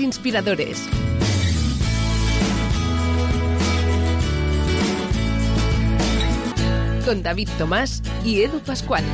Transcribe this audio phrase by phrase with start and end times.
[0.00, 0.88] Inspiradores.
[7.04, 9.04] Con David Tomás y Edu Pascual.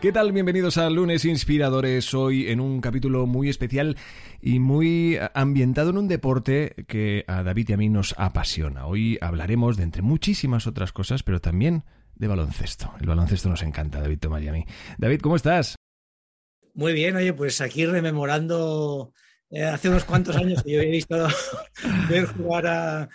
[0.00, 0.32] ¿Qué tal?
[0.32, 2.14] Bienvenidos a Lunes Inspiradores.
[2.14, 3.96] Hoy en un capítulo muy especial
[4.40, 8.86] y muy ambientado en un deporte que a David y a mí nos apasiona.
[8.86, 12.92] Hoy hablaremos de entre muchísimas otras cosas, pero también de baloncesto.
[13.00, 14.64] El baloncesto nos encanta, David Tomás y a mí.
[14.98, 15.75] David, ¿cómo estás?
[16.76, 19.14] Muy bien, oye, pues aquí rememorando
[19.48, 21.16] eh, hace unos cuantos años que yo he visto
[22.10, 23.08] ver jugar a,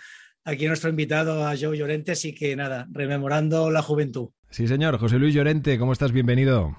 [0.44, 4.30] aquí nuestro invitado, a Joe Llorente, así que nada, rememorando la juventud.
[4.50, 4.98] Sí, señor.
[4.98, 6.10] José Luis Llorente, ¿cómo estás?
[6.10, 6.76] Bienvenido.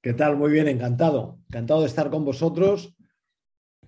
[0.00, 0.36] ¿Qué tal?
[0.36, 1.40] Muy bien, encantado.
[1.48, 2.94] Encantado de estar con vosotros.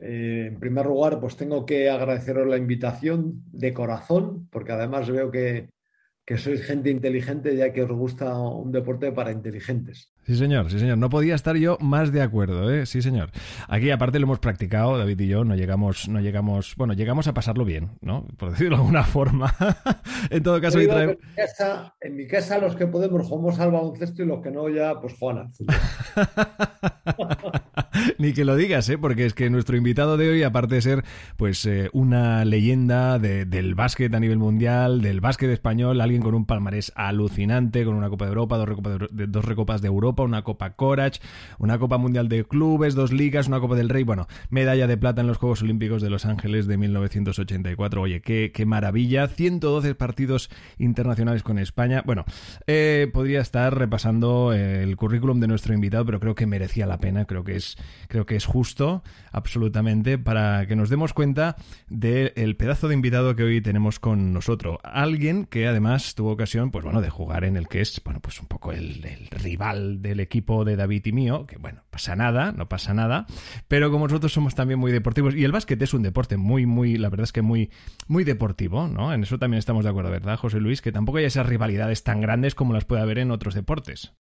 [0.00, 5.30] Eh, en primer lugar, pues tengo que agradeceros la invitación de corazón, porque además veo
[5.30, 5.70] que,
[6.26, 10.10] que sois gente inteligente ya que os gusta un deporte para inteligentes.
[10.26, 10.98] Sí, señor, sí, señor.
[10.98, 12.84] No podía estar yo más de acuerdo, ¿eh?
[12.84, 13.30] Sí, señor.
[13.68, 17.34] Aquí, aparte, lo hemos practicado, David y yo, no llegamos, no llegamos, bueno, llegamos a
[17.34, 18.26] pasarlo bien, ¿no?
[18.36, 19.54] Por decirlo de alguna forma.
[20.28, 24.24] en todo caso, en, mi casa, en mi casa, los que podemos jugamos al baloncesto
[24.24, 25.52] y los que no, ya, pues juegan
[28.18, 28.98] Ni que lo digas, ¿eh?
[28.98, 31.04] Porque es que nuestro invitado de hoy, aparte de ser,
[31.36, 36.46] pues, eh, una leyenda del básquet a nivel mundial, del básquet español, alguien con un
[36.46, 40.70] palmarés alucinante, con una Copa de Europa, dos, de, dos recopas de Europa, una Copa
[40.70, 41.18] Corach,
[41.58, 45.20] una Copa Mundial de Clubes, dos ligas, una Copa del Rey, bueno, medalla de plata
[45.20, 48.00] en los Juegos Olímpicos de Los Ángeles de 1984.
[48.00, 49.28] Oye, qué, qué maravilla.
[49.28, 52.02] 112 partidos internacionales con España.
[52.04, 52.24] Bueno,
[52.66, 56.98] eh, podría estar repasando eh, el currículum de nuestro invitado, pero creo que merecía la
[56.98, 57.76] pena, creo que es,
[58.08, 59.02] creo que es justo,
[59.32, 61.56] absolutamente, para que nos demos cuenta
[61.88, 64.78] del pedazo de invitado que hoy tenemos con nosotros.
[64.82, 68.40] Alguien que además tuvo ocasión, pues bueno, de jugar en el que es, bueno, pues
[68.40, 72.52] un poco el, el rival del equipo de David y mío, que bueno, pasa nada,
[72.52, 73.26] no pasa nada,
[73.68, 76.96] pero como nosotros somos también muy deportivos, y el básquet es un deporte muy, muy,
[76.96, 77.70] la verdad es que muy,
[78.06, 79.12] muy deportivo, ¿no?
[79.12, 80.82] En eso también estamos de acuerdo, ¿verdad, José Luis?
[80.82, 84.14] Que tampoco hay esas rivalidades tan grandes como las puede haber en otros deportes.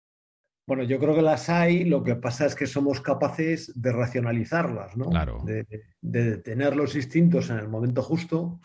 [0.67, 4.97] Bueno, yo creo que las hay, lo que pasa es que somos capaces de racionalizarlas,
[4.97, 5.11] ¿no?
[5.11, 5.43] Claro.
[5.45, 5.67] De,
[6.01, 8.61] de tener los instintos en el momento justo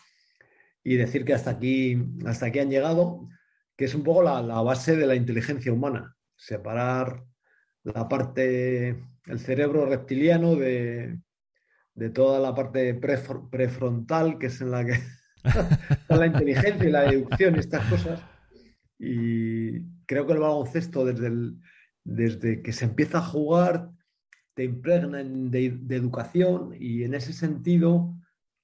[0.84, 3.28] y decir que hasta aquí, hasta aquí han llegado,
[3.76, 7.24] que es un poco la, la base de la inteligencia humana separar
[7.82, 8.90] la parte,
[9.26, 11.18] el cerebro reptiliano de,
[11.94, 14.92] de toda la parte prefrontal, que es en la que
[15.42, 18.20] está la inteligencia y la deducción y estas cosas.
[18.98, 21.30] Y creo que el baloncesto, desde,
[22.08, 23.90] desde que se empieza a jugar,
[24.54, 28.16] te impregna de, educación y en ese sentido,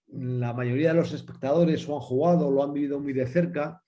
[0.09, 3.82] la mayoría de los espectadores lo han jugado, lo han vivido muy de cerca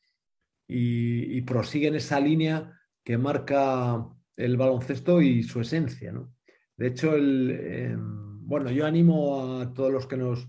[0.68, 4.06] y, prosiguen esa línea que marca
[4.36, 6.12] el baloncesto y su esencia.
[6.76, 10.48] De hecho, em, bueno, yo animo a todos los que nos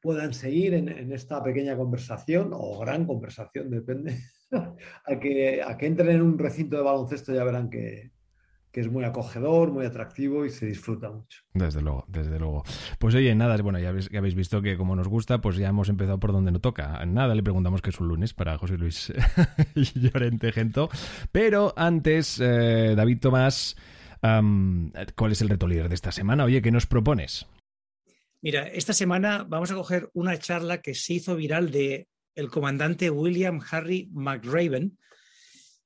[0.00, 4.18] puedan seguir en, esta pequeña conversación o gran conversación, depende,
[5.06, 8.12] a, que, a que entren en un recinto de baloncesto ya verán que,
[8.74, 11.42] que es muy acogedor, muy atractivo y se disfruta mucho.
[11.52, 12.64] Desde luego, desde luego.
[12.98, 15.68] Pues oye, nada, bueno, ya habéis, ya habéis visto que como nos gusta, pues ya
[15.68, 17.06] hemos empezado por donde no toca.
[17.06, 19.12] Nada, le preguntamos que es un lunes para José Luis
[19.94, 20.88] Llorente Gento.
[21.30, 23.76] Pero antes, eh, David Tomás,
[24.20, 26.42] ¿cuál es el reto líder de esta semana?
[26.42, 27.46] Oye, ¿qué nos propones?
[28.42, 33.10] Mira, esta semana vamos a coger una charla que se hizo viral de el comandante
[33.10, 34.98] William Harry McRaven,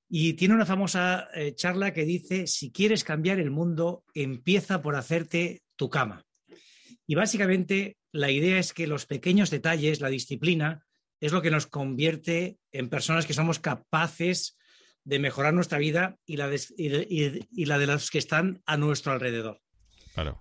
[0.08, 4.96] y tiene una famosa eh, charla que dice, si quieres cambiar el mundo, empieza por
[4.96, 6.24] hacerte tu cama.
[7.06, 10.86] Y básicamente la idea es que los pequeños detalles, la disciplina,
[11.20, 14.56] es lo que nos convierte en personas que somos capaces
[15.04, 16.60] de mejorar nuestra vida y la de,
[17.50, 19.60] y la de los que están a nuestro alrededor.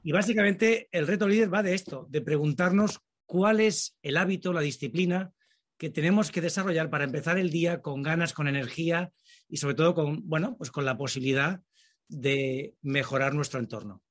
[0.04, 4.62] Y básicamente el reto líder va de esto, de preguntarnos cuál es el hábito, la
[4.62, 5.32] disciplina
[5.78, 9.12] que tenemos que desarrollar para empezar el día con ganas, con energía
[9.48, 11.62] y sobre todo con, bueno, pues con la posibilidad
[12.08, 14.02] de mejorar nuestro entorno.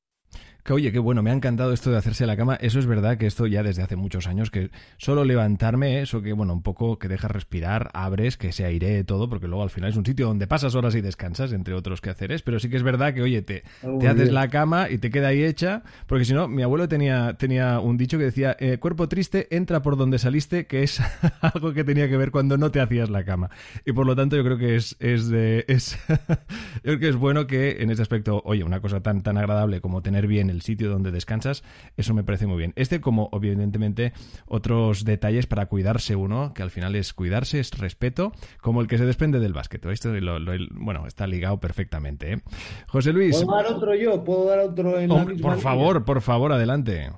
[0.66, 2.56] Que oye, qué bueno, me ha encantado esto de hacerse la cama.
[2.56, 6.32] Eso es verdad que esto ya desde hace muchos años, que solo levantarme, eso que,
[6.32, 9.90] bueno, un poco que dejas respirar, abres, que se airee todo, porque luego al final
[9.90, 12.42] es un sitio donde pasas horas y descansas, entre otros quehaceres.
[12.42, 13.62] Pero sí que es verdad que, oye, te,
[14.00, 17.34] te haces la cama y te queda ahí hecha, porque si no, mi abuelo tenía,
[17.38, 21.00] tenía un dicho que decía, eh, cuerpo triste, entra por donde saliste, que es
[21.42, 23.50] algo que tenía que ver cuando no te hacías la cama.
[23.84, 25.64] Y por lo tanto, yo creo que es, es de.
[25.76, 26.16] Es, yo
[26.82, 30.00] creo que es bueno que en este aspecto, oye, una cosa tan, tan agradable como
[30.00, 31.62] tener bien el sitio donde descansas,
[31.96, 32.72] eso me parece muy bien.
[32.76, 34.12] Este, como evidentemente
[34.46, 38.98] otros detalles para cuidarse uno, que al final es cuidarse, es respeto, como el que
[38.98, 39.84] se desprende del básquet.
[39.86, 40.12] Esto
[40.72, 42.32] bueno, está ligado perfectamente.
[42.32, 42.42] ¿eh?
[42.88, 43.36] José Luis.
[43.42, 44.24] ¿Puedo dar otro yo?
[44.24, 45.08] ¿Puedo dar otro en
[45.40, 47.10] Por favor, por favor, adelante.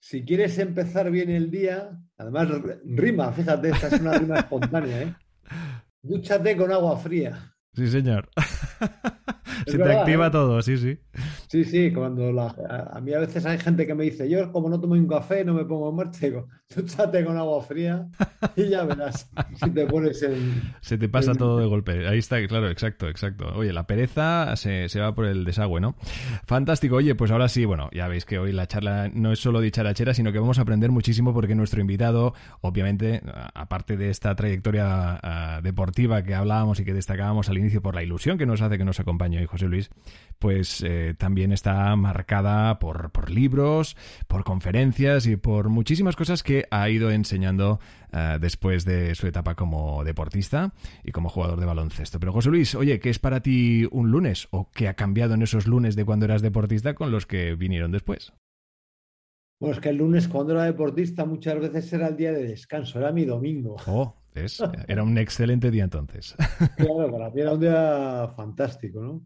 [0.00, 2.48] Si quieres empezar bien el día, además
[2.84, 5.14] rima, fíjate, esta es una rima espontánea, ¿eh?
[6.02, 7.55] Dúchate con agua fría.
[7.76, 8.30] Sí, señor.
[9.66, 10.30] Se te activa ¿eh?
[10.30, 10.98] todo, sí, sí.
[11.48, 12.54] Sí, sí, cuando la,
[12.92, 15.44] a, mí a veces hay gente que me dice, yo como no tomo un café,
[15.44, 18.06] no me pongo en marcha, digo, dúchate con agua fría
[18.56, 20.74] y ya verás si te pones en...
[20.80, 22.06] Se te pasa todo de golpe.
[22.06, 23.46] Ahí está, claro, exacto, exacto.
[23.54, 25.96] Oye, la pereza se, se, va por el desagüe, ¿no?
[26.46, 26.96] Fantástico.
[26.96, 30.14] Oye, pues ahora sí, bueno, ya veis que hoy la charla no es solo dicharachera,
[30.14, 33.22] sino que vamos a aprender muchísimo porque nuestro invitado, obviamente,
[33.54, 38.02] aparte de esta trayectoria uh, deportiva que hablábamos y que destacábamos al inicio por la
[38.02, 39.90] ilusión que nos hace que nos acompañe hoy José Luis,
[40.38, 43.96] pues eh, también está marcada por, por, libros,
[44.28, 47.80] por conferencias y por muchísimas cosas que ha ido enseñando
[48.12, 50.72] uh, después de su etapa como deportista
[51.04, 52.20] y como jugador de baloncesto.
[52.20, 54.48] Pero José Luis, oye, ¿qué es para ti un lunes?
[54.50, 57.92] ¿O qué ha cambiado en esos lunes de cuando eras deportista con los que vinieron
[57.92, 58.32] después?
[59.58, 62.98] Bueno, es que el lunes cuando era deportista muchas veces era el día de descanso,
[62.98, 63.76] era mi domingo.
[63.86, 64.62] Oh, ¿ves?
[64.88, 66.34] Era un excelente día entonces.
[66.76, 69.22] Claro, para mí era un día fantástico, ¿no?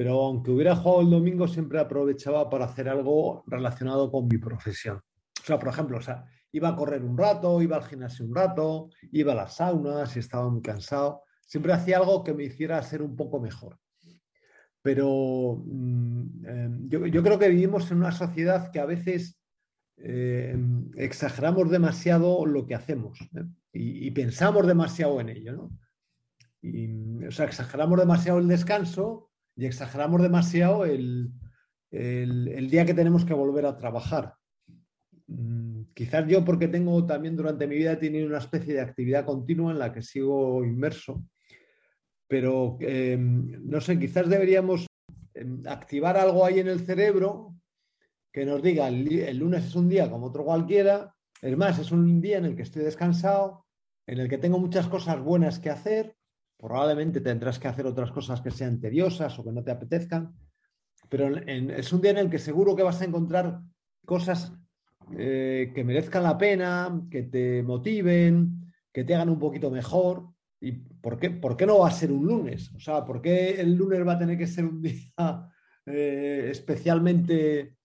[0.00, 4.96] pero aunque hubiera jugado el domingo, siempre aprovechaba para hacer algo relacionado con mi profesión.
[4.96, 8.34] O sea, por ejemplo, o sea, iba a correr un rato, iba al gimnasio un
[8.34, 11.24] rato, iba a la sauna si estaba muy cansado.
[11.46, 13.78] Siempre hacía algo que me hiciera ser un poco mejor.
[14.80, 19.38] Pero mm, em, yo, creo que vivimos en una sociedad que a veces
[20.02, 23.44] em, exageramos demasiado lo que hacemos ¿eh?
[23.72, 25.52] y, pensamos demasiado en ello.
[25.52, 25.70] ¿no?
[26.62, 31.32] Y, o sea, exageramos demasiado el descanso y exageramos demasiado el,
[31.90, 34.34] día que tenemos que volver a trabajar.
[35.26, 39.72] Mm, quizás yo porque tengo también durante mi vida tenido una especie de actividad continua
[39.72, 41.24] en la que sigo inmerso,
[42.26, 44.86] pero em, no sé, quizás deberíamos
[45.34, 47.54] em, activar algo ahí en el cerebro
[48.32, 52.20] que nos diga el, lunes es un día como otro cualquiera, es más, es un
[52.20, 53.66] día en el que estoy descansado,
[54.06, 56.16] en el que tengo muchas cosas buenas que hacer
[56.60, 60.34] Probablemente tendrás que hacer otras cosas que sean tediosas o que no te apetezcan,
[61.08, 63.62] pero es un día en el que seguro que vas a encontrar
[64.04, 64.52] cosas
[65.16, 70.28] eh, que merezcan la pena, que te motiven, que te hagan un poquito mejor.
[70.60, 72.70] ¿Y por qué, por qué no va a ser un lunes?
[72.74, 75.48] O sea, ¿por qué el lunes va a tener que ser un día
[75.86, 77.78] eh, especialmente,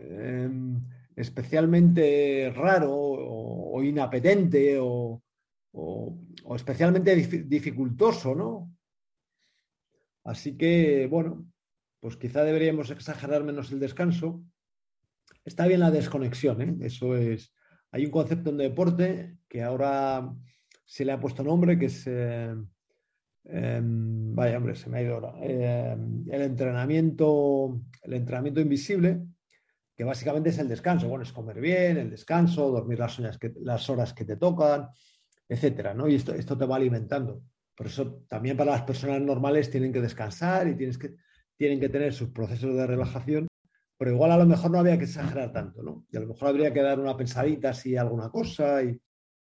[0.00, 0.80] em,
[1.16, 5.22] especialmente raro o, inapetente o,
[5.72, 7.14] o, especialmente
[7.44, 8.72] dificultoso, ¿no?
[10.24, 11.46] Así que, bueno,
[12.00, 14.42] pues quizá deberíamos exagerar menos el descanso.
[15.44, 16.76] Está bien la desconexión, ¿eh?
[16.80, 17.52] Eso es.
[17.92, 20.32] Hay un concepto en deporte que ahora
[20.84, 22.06] se le ha puesto nombre, que es.
[22.06, 22.54] Eh,
[23.44, 25.34] em, vaya, hombre, se me ha ido ahora.
[25.40, 29.22] Em, el entrenamiento, el entrenamiento invisible,
[30.00, 31.08] que básicamente es el descanso.
[31.08, 33.20] Bueno, es comer bien, el descanso, dormir las,
[33.60, 34.88] las horas que te tocan,
[35.46, 36.08] etcétera, ¿no?
[36.08, 37.42] Y esto, esto te va alimentando.
[37.76, 41.16] Por eso también para las personas normales tienen que descansar y tienes que,
[41.54, 43.46] tienen que tener sus procesos de relajación,
[43.98, 46.06] pero igual a lo mejor no había que exagerar tanto, ¿no?
[46.10, 48.98] Y a lo mejor habría que dar una pensadita así alguna cosa y,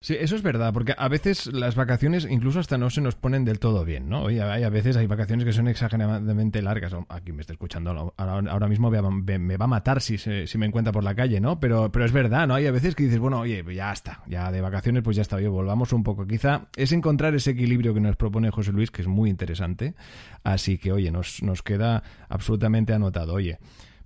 [0.04, 3.46] Sí, eso es verdad, porque a veces las vacaciones incluso hasta no se nos ponen
[3.46, 4.24] del todo bien, ¿no?
[4.24, 6.94] Oye, hay, a veces hay vacaciones que son exageradamente largas.
[7.08, 11.04] Aquí me está escuchando, ahora, mismo me va a matar si, si me encuentra por
[11.04, 11.58] la calle, ¿no?
[11.58, 12.54] Pero, pero es verdad, ¿no?
[12.54, 15.36] Hay a veces que dices, bueno, oye, ya está, ya de vacaciones pues ya está,
[15.36, 16.26] oye, volvamos un poco.
[16.26, 19.94] Quizá es encontrar ese equilibrio que nos propone José Luis, que es muy interesante.
[20.42, 23.32] Así que, oye, nos, nos queda absolutamente anotado.
[23.32, 23.58] Oye,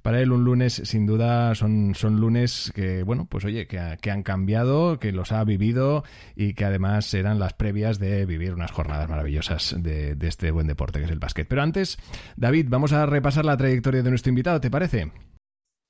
[0.08, 3.78] para él un lunes sin duda son, son lunes que, bueno, pues oye, que,
[4.10, 6.02] han cambiado, que los ha vivido
[6.34, 10.98] y que además eran las previas de vivir unas jornadas maravillosas de, este buen deporte
[10.98, 11.46] que es el básquet.
[11.46, 11.98] Pero antes,
[12.38, 15.12] David, vamos a repasar la trayectoria de nuestro invitado, ¿te parece?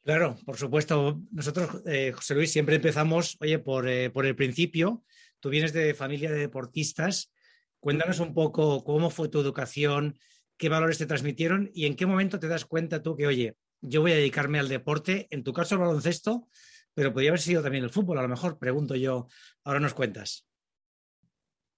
[0.02, 1.22] Claro, por supuesto.
[1.30, 5.04] Nosotros, eh, José Luis, siempre empezamos, oye, por, eh, por el principio.
[5.38, 7.30] Tú vienes de familia de deportistas.
[7.78, 10.18] Cuéntanos un poco cómo fue tu educación,
[10.56, 14.00] qué valores te transmitieron y en qué momento te das cuenta tú que, oye, yo
[14.00, 16.48] voy a dedicarme al deporte, en tu caso al baloncesto,
[16.94, 19.28] pero podría haber sido también el fútbol, a lo mejor, pregunto yo,
[19.64, 20.48] ahora nos cuentas.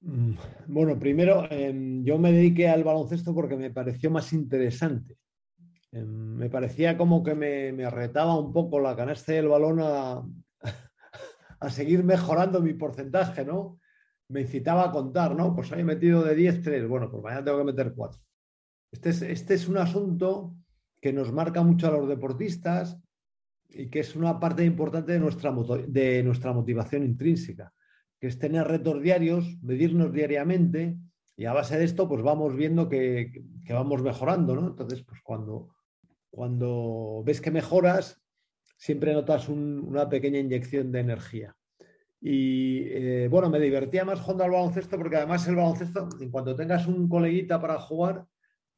[0.03, 0.33] Mm,
[0.67, 5.19] bueno, primero, em, yo me dediqué al baloncesto porque me pareció más interesante.
[5.93, 10.23] Em, me parecía como que me, me, retaba un poco la canasta del balón a,
[11.61, 13.79] a, seguir mejorando mi porcentaje, ¿no?
[14.29, 15.55] Me incitaba a contar, ¿no?
[15.55, 16.89] Pues he metido de 10, 3.
[16.89, 18.21] Bueno, pues mañana tengo que meter 4.
[18.93, 20.57] Este es, este es un asunto
[21.01, 22.99] que nos marca mucho a los deportistas
[23.69, 25.55] y que es una parte importante de nuestra,
[25.87, 27.73] de nuestra motivación intrínseca,
[28.19, 30.99] que es tener retos diarios, medirnos diariamente
[31.37, 34.67] y a base de esto pues vamos viendo que, que vamos mejorando, ¿no?
[34.69, 35.75] Entonces, pues cuando,
[36.29, 38.21] cuando ves que mejoras,
[38.77, 41.57] siempre notas un, una pequeña inyección de energía.
[42.21, 46.55] Y eh, bueno, me divertía más jugando al baloncesto porque además el baloncesto, en cuanto
[46.55, 48.27] tengas un coleguita para jugar,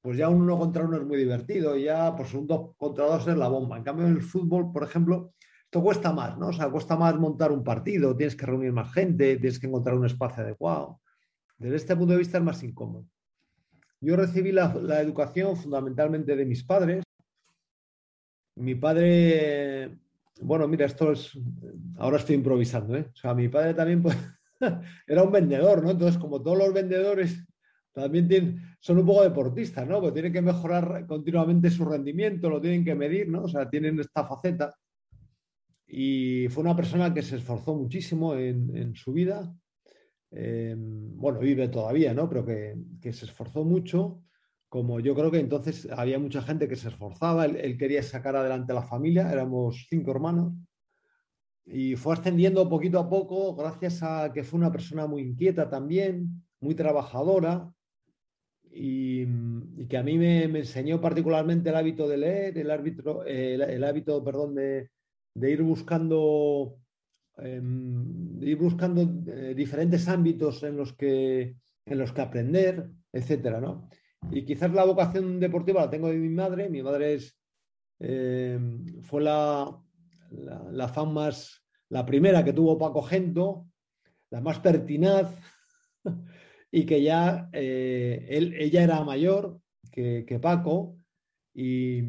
[0.02, 3.26] pues ya un uno contra uno es muy divertido ya pues un dos contra dos
[3.28, 3.78] es la bomba.
[3.78, 5.32] En cambio, en el fútbol, por ejemplo,
[5.64, 6.48] esto cuesta más, ¿no?
[6.48, 9.96] O sea, cuesta más montar un partido, tienes que reunir más gente, tienes que encontrar
[9.96, 11.00] un espacio adecuado.
[11.56, 13.06] Desde este punto de vista es más incómodo.
[14.00, 17.04] Yo recibí la, educación fundamentalmente de mis padres.
[18.56, 19.96] Mi padre,
[20.40, 21.38] bueno, mira, esto es,
[21.96, 23.08] ahora estoy improvisando, ¿eh?
[23.14, 24.02] O sea, mi padre también
[25.06, 25.92] era un vendedor, ¿no?
[25.92, 27.46] Entonces, como todos los vendedores
[27.92, 30.00] también tienen, son un poco deportistas, ¿no?
[30.00, 33.44] Porque tienen que mejorar continuamente su rendimiento, lo tienen que medir, ¿no?
[33.44, 34.74] O sea, tienen esta faceta.
[35.86, 39.54] Y fue una persona que se esforzó muchísimo en, su vida.
[40.30, 42.28] Eh, bueno, vive todavía, ¿no?
[42.28, 44.22] Pero que, que, se esforzó mucho.
[44.70, 48.36] Como yo creo que entonces había mucha gente que se esforzaba, él, él quería sacar
[48.36, 50.54] adelante a la familia, éramos cinco hermanos.
[51.66, 56.42] Y fue ascendiendo poquito a poco, gracias a que fue una persona muy inquieta también,
[56.58, 57.70] muy trabajadora,
[58.74, 59.26] y,
[59.86, 64.54] que a mí me, enseñó particularmente el hábito de leer, el, árbitro, el, hábito, perdón,
[64.54, 64.88] de,
[65.36, 66.78] ir buscando,
[67.36, 73.88] em, ir buscando eh, diferentes ámbitos en los que, en los que aprender, etcétera, ¿no?
[74.30, 76.70] Y quizás la vocación deportiva la tengo de mi madre.
[76.70, 77.36] Mi madre es,
[77.98, 79.76] em, fue la,
[80.30, 83.66] la, la, fan más, la primera que tuvo Paco Gento,
[84.30, 85.34] la más pertinaz,
[86.74, 89.60] y que ya eh, ella era mayor
[89.90, 90.96] que, Paco
[91.54, 92.00] y,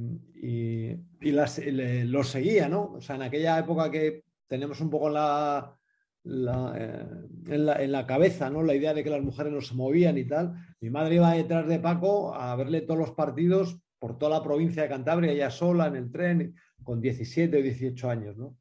[1.22, 2.93] lo seguía, ¿no?
[2.93, 5.77] O sea, en aquella época que tenemos un poco la,
[6.24, 7.05] eh,
[7.50, 8.63] en, la, cabeza, ¿no?
[8.63, 10.53] La idea de que las mujeres no se movían y tal.
[10.79, 14.84] Mi madre iba detrás de Paco a verle todos los partidos por toda la provincia
[14.84, 18.58] de Cantabria, ella sola en el tren, con 17 o 18 años, ¿no?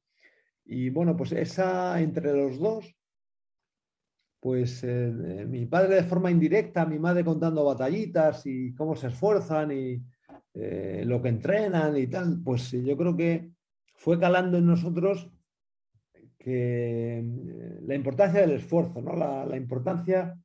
[0.65, 2.93] Y bueno, pues esa entre los dos
[4.43, 9.07] pues eh, eh, mi padre de forma indirecta, mi madre contando batallitas y cómo se
[9.07, 10.03] esfuerzan y
[10.55, 13.53] eh, lo que entrenan y tal, pues yo creo que
[13.95, 15.31] fue calando en nosotros
[16.37, 17.25] que
[17.83, 19.15] la importancia del esfuerzo, ¿no?
[19.15, 20.37] la, importancia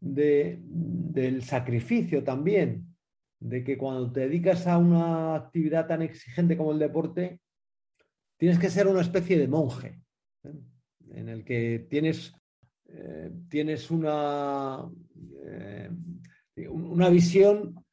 [0.00, 2.96] del sacrificio también,
[3.38, 7.38] de que cuando te dedicas a una actividad tan exigente como el deporte,
[8.38, 10.00] tienes que ser una especie de monje,
[11.10, 12.34] en el que tienes
[12.88, 14.88] eh, tienes una,
[15.44, 15.90] eh,
[16.68, 17.84] una visión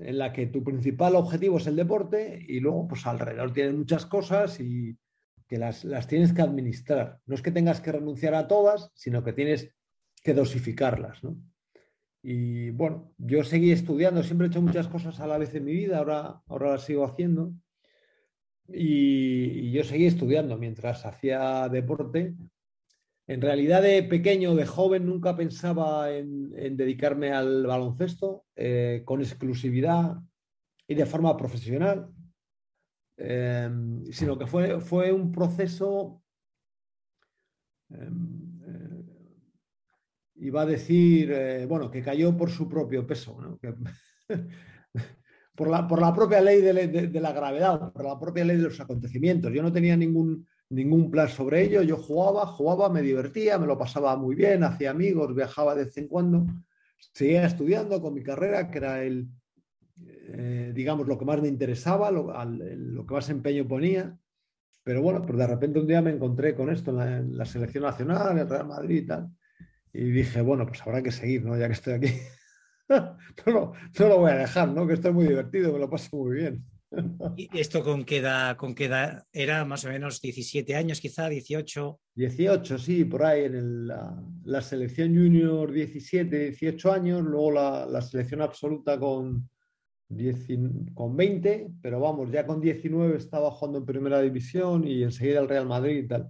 [0.00, 4.06] en la que tu principal objetivo es el deporte y luego pues alrededor tienes muchas
[4.06, 4.96] cosas y
[5.46, 7.20] que las, tienes que administrar.
[7.26, 9.72] No es que tengas que renunciar a todas, sino que tienes
[10.22, 11.20] que dosificarlas.
[12.22, 15.72] Y bueno, yo seguí estudiando, siempre he hecho muchas cosas a la vez en mi
[15.72, 17.52] vida, ahora, ahora las sigo haciendo.
[18.70, 22.34] y yo seguí estudiando mientras hacía deporte
[23.28, 30.16] en realidad de pequeño, de joven, nunca pensaba en, dedicarme al baloncesto eh, con exclusividad
[30.86, 32.10] y de forma profesional,
[33.18, 36.22] em, sino que fue, fue un proceso,
[37.90, 39.04] em, eh,
[40.36, 43.36] iba a decir, eh, bueno, que cayó por su propio peso,
[45.54, 48.80] por, la, por, la, propia ley de la gravedad, por la propia ley de los
[48.80, 49.52] acontecimientos.
[49.52, 51.82] Yo no tenía ningún ningún plan sobre ello.
[51.82, 55.96] Yo jugaba, jugaba, me divertía, me lo pasaba muy bien, hacía amigos, viajaba de vez
[55.96, 56.46] en cuando.
[57.12, 59.28] Seguía estudiando con mi carrera, que era el,
[60.00, 62.26] eh, digamos, lo que más me interesaba, lo,
[63.06, 64.18] que más empeño ponía.
[64.82, 68.38] Pero bueno, pues de repente un día me encontré con esto en la, selección nacional,
[68.38, 69.30] el Real Madrid y tal.
[69.92, 71.58] Y dije, bueno, pues habrá que seguir, ¿no?
[71.58, 72.12] Ya que estoy aquí.
[72.88, 74.86] no, lo, no lo voy a dejar, ¿no?
[74.86, 76.64] Que estoy muy divertido, me lo paso muy bien.
[77.36, 79.64] ¿Y esto con qué, edad, con qué edad era?
[79.64, 82.00] Más o menos 17 años, quizá 18.
[82.14, 88.98] 18, sí, por ahí en la, selección junior 17, 18 años, luego la, selección absoluta
[88.98, 89.48] con,
[90.94, 95.48] con 20, pero vamos, ya con 19 estaba jugando en primera división y enseguida el
[95.48, 96.22] Real Madrid y tal.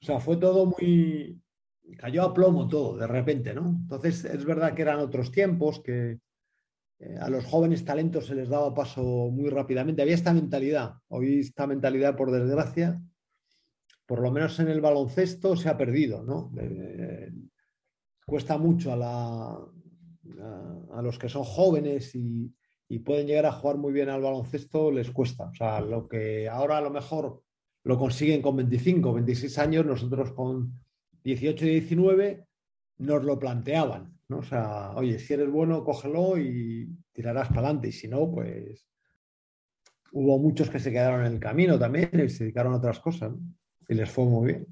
[0.00, 1.40] O sea, fue todo muy...
[1.98, 3.68] cayó a plomo todo, de repente, ¿no?
[3.68, 6.18] Entonces, es verdad que eran otros tiempos, que
[6.98, 10.02] eh, a los jóvenes talentos se les daba paso muy rápidamente.
[10.02, 10.94] Había esta mentalidad.
[11.08, 13.00] Hoy esta mentalidad, por desgracia,
[14.06, 16.52] por lo menos en el baloncesto, se ha perdido, ¿no?
[16.60, 17.32] Eh,
[18.26, 19.68] cuesta mucho a
[21.02, 22.54] los que son jóvenes y,
[23.04, 25.46] pueden llegar a jugar muy bien al baloncesto, les cuesta.
[25.46, 27.42] O sea, lo que ahora a lo mejor
[27.82, 30.80] lo consiguen con 25, 26 años, nosotros con
[31.24, 32.46] 18 y 19
[32.98, 34.13] nos lo planteaban.
[34.28, 34.38] ¿No?
[34.38, 37.88] O sea, oye, si eres bueno, cógelo y tirarás para adelante.
[37.88, 38.86] Y si no, pues
[40.12, 43.32] hubo muchos que se quedaron en el camino también y se dedicaron a otras cosas.
[43.88, 44.66] Y les fue muy bien.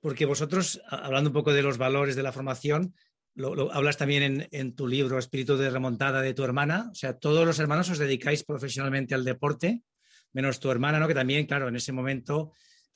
[0.00, 2.94] Porque vosotros, hablando un poco de los valores de la formación,
[3.34, 6.88] lo, hablas también en, tu libro Espíritu de remontada de tu hermana.
[6.90, 9.82] O sea, todos los hermanos os dedicáis profesionalmente al deporte,
[10.32, 11.08] menos tu hermana, ¿no?
[11.08, 12.52] Que también, claro, en ese momento,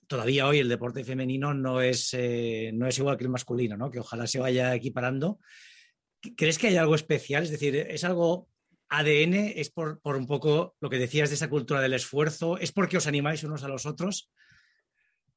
[0.06, 3.90] todavía hoy el deporte femenino no es, eh, no es igual que el masculino, ¿no?
[3.90, 5.40] Que ojalá se vaya equiparando.
[6.36, 7.42] ¿Crees que hay algo especial?
[7.42, 8.48] Es decir, ¿es algo
[8.88, 9.52] ADN?
[9.56, 12.58] ¿Es por, por un poco lo que decías de esa cultura del esfuerzo?
[12.58, 14.30] ¿Es porque os animáis unos a los otros?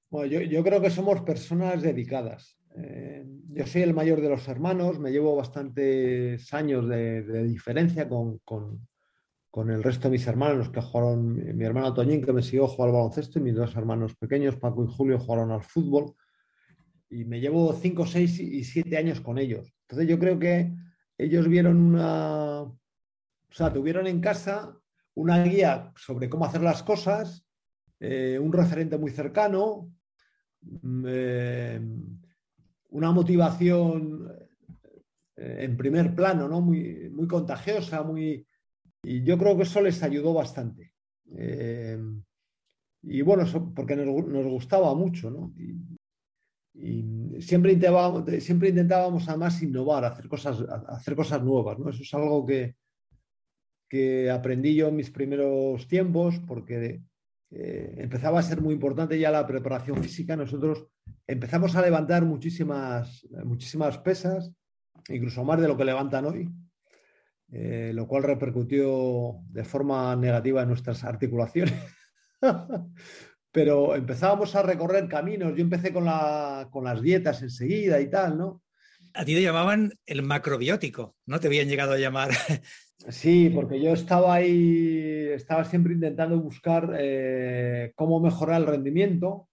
[0.10, 2.58] Bueno, yo, yo creo que somos personas dedicadas.
[2.76, 8.40] Eh, yo soy el mayor de los hermanos, me llevo bastantes años de, diferencia con,
[9.70, 12.96] el resto de mis hermanos que jugaron, mi hermano Toñín que me siguió jugar al
[12.96, 16.16] baloncesto y mis dos hermanos pequeños, Paco y Julio, jugaron al fútbol
[17.10, 19.73] y me llevo 5, 6 y 7 años con ellos.
[19.84, 20.74] Entonces yo creo que
[21.18, 22.80] ellos vieron una, o
[23.50, 24.78] sea, tuvieron en casa
[25.16, 27.46] una guía sobre cómo hacer las cosas,
[28.00, 29.94] eh, un referente muy cercano.
[30.62, 31.82] Mm, eh,
[32.90, 34.32] una motivación
[35.36, 36.62] eh, en primer plano, ¿no?
[36.62, 38.46] Muy, muy contagiosa, muy...
[39.04, 40.94] Y yo creo que eso les ayudó bastante.
[43.02, 43.44] Y bueno,
[43.76, 45.54] porque nos, gustaba mucho, ¿no?
[46.74, 51.90] Siempre, intentábamos, siempre intentábamos además innovar, hacer cosas, hacer cosas nuevas, ¿no?
[51.90, 52.76] Eso es algo que,
[53.90, 57.04] que aprendí yo en mis primeros tiempos, porque
[57.52, 60.36] eh, empezaba a ser muy importante ya la preparación física.
[60.36, 60.88] Nosotros
[61.28, 64.52] empezamos a levantar muchísimas, muchísimas pesas,
[65.10, 66.50] incluso más de lo que levantan hoy,
[67.52, 71.76] eh, lo cual repercutió de forma negativa en nuestras articulaciones.
[73.54, 75.56] Pero empezábamos a recorrer caminos.
[75.56, 76.06] Yo empecé con,
[76.70, 78.62] con las dietas enseguida y tal, ¿no?
[79.14, 81.40] A ti te llamaban el macrobiótico, ¿no?
[81.40, 82.32] Te habían llegado a llamar.
[83.10, 89.50] Sí, porque yo estaba ahí, estaba siempre intentando buscar eh, cómo mejorar el rendimiento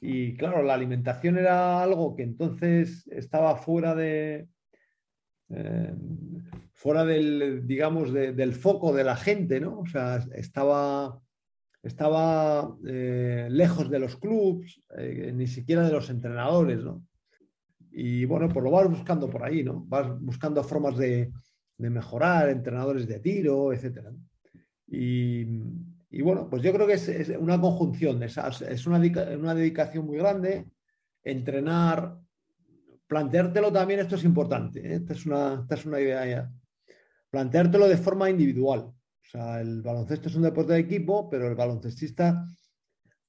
[0.00, 4.48] y claro, la alimentación era algo que entonces estaba fuera de,
[5.50, 5.94] eh,
[6.72, 9.80] fuera del, digamos, del foco de la gente, ¿no?
[9.80, 11.20] O sea, estaba,
[11.82, 17.04] estaba eh, lejos de los clubs, eh, ni siquiera de los entrenadores, ¿no?
[17.92, 19.84] Y bueno, pues lo vas buscando por ahí, ¿no?
[19.86, 21.32] Vas buscando formas de,
[21.78, 24.08] mejorar, entrenadores de tiro, etc.
[24.86, 25.46] Y,
[26.10, 28.98] y bueno, pues yo creo que es, una conjunción, es, es una,
[29.36, 30.66] una, dedicación muy grande,
[31.24, 32.18] entrenar,
[33.06, 34.96] planteártelo también, esto es importante, ¿eh?
[34.96, 36.52] esta, es una, esta es una idea ya,
[37.30, 38.92] planteártelo de forma individual.
[39.22, 42.46] O sea, el baloncesto es un deporte de equipo, pero el baloncestista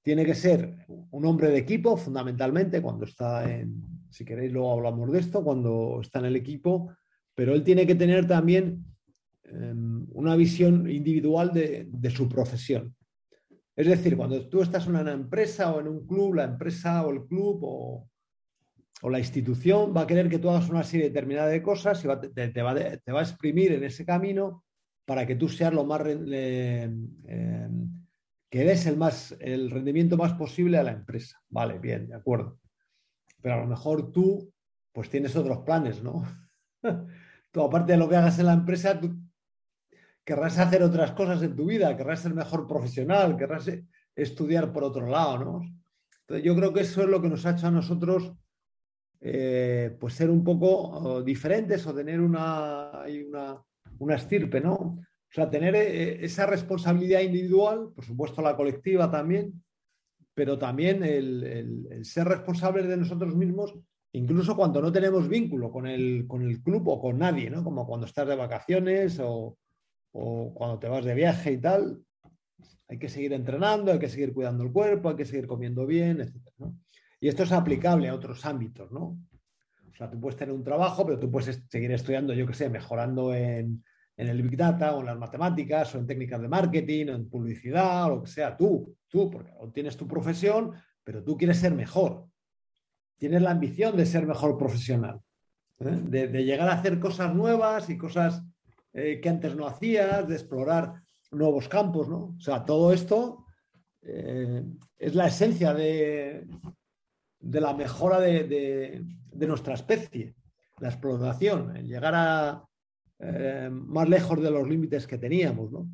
[0.01, 5.11] tiene que ser un hombre de equipo, fundamentalmente, cuando está en, si queréis luego hablamos
[5.11, 6.91] de esto, cuando está en el equipo,
[7.35, 8.91] pero él tiene que tener también
[9.53, 12.95] Em, una visión individual de, su profesión.
[13.75, 17.11] Es decir, cuando tú estás en una empresa o en un club, la empresa o
[17.11, 18.07] el club o,
[19.09, 22.61] la institución va a querer que tú hagas una serie determinada de cosas y te,
[22.61, 24.63] va, a exprimir en ese camino
[25.05, 26.01] para que tú seas lo más...
[26.05, 27.07] Em,
[28.49, 31.41] que des el, más, el rendimiento más posible a la empresa.
[31.49, 32.59] Vale, bien, de acuerdo.
[33.41, 34.53] Pero a lo mejor tú,
[34.91, 36.23] pues tienes otros planes, ¿no?
[37.51, 39.17] tú, aparte de lo que hagas en la empresa, tú
[40.25, 43.69] querrás hacer otras cosas en tu vida, querrás ser mejor profesional, querrás
[44.15, 45.61] estudiar por otro lado, ¿no?
[46.21, 48.33] Entonces yo creo que eso es lo que nos ha hecho a nosotros
[49.21, 53.63] eh, pues ser un poco diferentes o tener una, una,
[54.01, 54.73] una estirpe, ¿no?
[54.73, 59.63] O sea, tener eh, esa responsabilidad individual, por supuesto la colectiva también,
[60.33, 63.75] pero también el, ser responsables de nosotros mismos,
[64.13, 67.63] incluso cuando no tenemos vínculo con el, con el club o con nadie, ¿no?
[67.63, 69.57] Como cuando estás de vacaciones o,
[70.13, 72.01] o cuando te vas de viaje y tal,
[72.87, 76.21] hay que seguir entrenando, hay que seguir cuidando el cuerpo, hay que seguir comiendo bien,
[76.21, 76.35] etc.
[77.21, 79.17] Y esto es aplicable a otros ámbitos, ¿no?
[79.89, 82.69] O sea, tú puedes tener un trabajo, pero tú puedes seguir estudiando, yo qué sé,
[82.69, 83.83] mejorando en,
[84.17, 87.29] en el Big Data o en las matemáticas o en técnicas de marketing o en
[87.29, 91.73] publicidad o lo que sea, tú, tú, porque tienes tu profesión, pero tú quieres ser
[91.73, 92.27] mejor.
[93.17, 95.21] Tienes la ambición de ser mejor profesional,
[95.79, 95.99] ¿eh?
[96.03, 98.43] de, llegar a hacer cosas nuevas y cosas
[98.93, 100.93] eh, que antes no hacías, de explorar
[101.31, 102.35] nuevos campos, ¿no?
[102.37, 103.45] O sea, todo esto
[104.01, 104.63] eh,
[104.97, 106.47] es la esencia de,
[107.41, 110.35] de la mejora de, nuestra especie,
[110.79, 112.63] la exploración, llegar a
[113.21, 115.71] eh, más lejos de los límites que teníamos.
[115.71, 115.87] ¿no?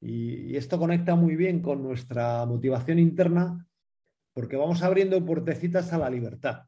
[0.00, 3.66] Y, esto conecta muy bien con nuestra motivación interna
[4.32, 6.64] porque vamos abriendo puertecitas a la libertad.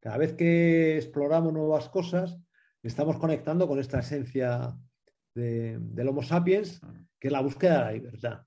[0.00, 2.38] Cada vez que exploramos nuevas cosas,
[2.82, 4.76] estamos conectando con esta esencia
[5.34, 6.80] del Homo sapiens,
[7.18, 8.46] que es la búsqueda de la libertad.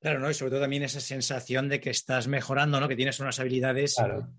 [0.00, 0.30] Claro, ¿no?
[0.30, 2.88] Y sobre todo también esa sensación de que estás mejorando, ¿no?
[2.88, 3.96] Que tienes unas habilidades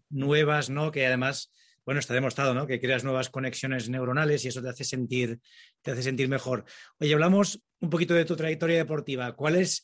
[0.10, 0.92] nuevas, ¿no?
[0.92, 1.52] Que además,
[1.86, 2.68] bueno, está demostrado, ¿no?
[2.68, 5.40] Que creas nuevas conexiones neuronales y eso te hace sentir,
[5.82, 6.66] te hace sentir mejor.
[7.00, 9.36] Oye, hablamos un poquito de tu trayectoria deportiva.
[9.36, 9.84] ¿Cuál es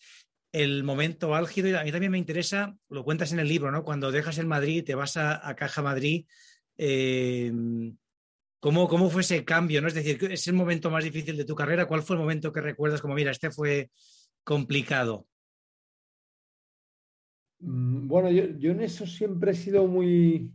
[0.52, 1.70] el momento álgido?
[1.70, 3.84] Y a mí también me interesa, lo cuentas en el libro, ¿no?
[3.84, 6.26] Cuando dejas el Madrid, te vas a, Caja Madrid.
[6.78, 7.52] Eh,
[8.60, 9.82] ¿cómo, ¿Cómo fue ese cambio?
[9.82, 9.88] ¿no?
[9.88, 11.86] Es decir, ¿es el momento más difícil de tu carrera?
[11.86, 13.92] ¿Cuál fue el momento que recuerdas como, mira, este fue
[14.44, 15.28] complicado?
[17.60, 20.52] Mm, bueno, yo, en eso siempre he sido muy,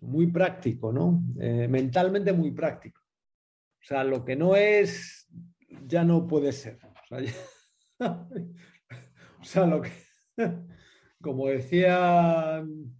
[0.00, 1.22] muy práctico, ¿no?
[1.40, 3.00] Eh, mentalmente muy práctico.
[3.80, 5.28] O sea, lo que no es,
[5.86, 6.78] ya no puede ser.
[7.10, 7.18] O
[9.44, 9.90] sea, lo que,
[11.20, 12.96] como decían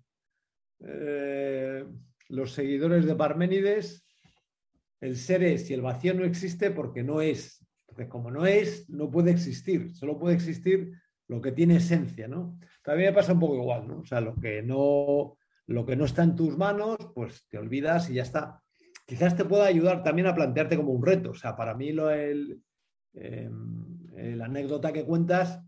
[0.81, 1.85] eh,
[2.29, 4.07] los seguidores de Parménides,
[5.01, 7.65] el ser es y el vacío no existe porque no es.
[7.87, 9.95] Porque como no es, no puede existir.
[9.95, 10.93] Solo puede existir
[11.29, 12.59] lo que tiene esencia, ¿no?
[12.83, 14.01] También me pasa un poco igual, ¿no?
[14.01, 15.36] O sea, lo que no,
[15.67, 18.63] lo que no está en tus manos, pues te olvidas y ya está.
[19.05, 21.31] Quizás te pueda ayudar también a plantearte como un reto.
[21.31, 22.61] O sea, para mí lo, el,
[23.15, 25.61] em, la anécdota que cuentas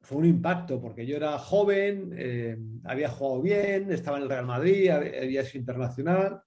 [0.00, 4.46] fue un impacto, porque yo era joven, em, había jugado bien, estaba en el Real
[4.46, 6.42] Madrid, había sido internacional,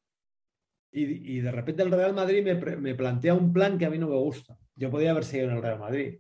[0.94, 4.10] y, de repente el Real Madrid me, me plantea un plan que a mí no
[4.10, 4.58] me gusta.
[4.76, 6.20] Yo podía haber seguido en el Real Madrid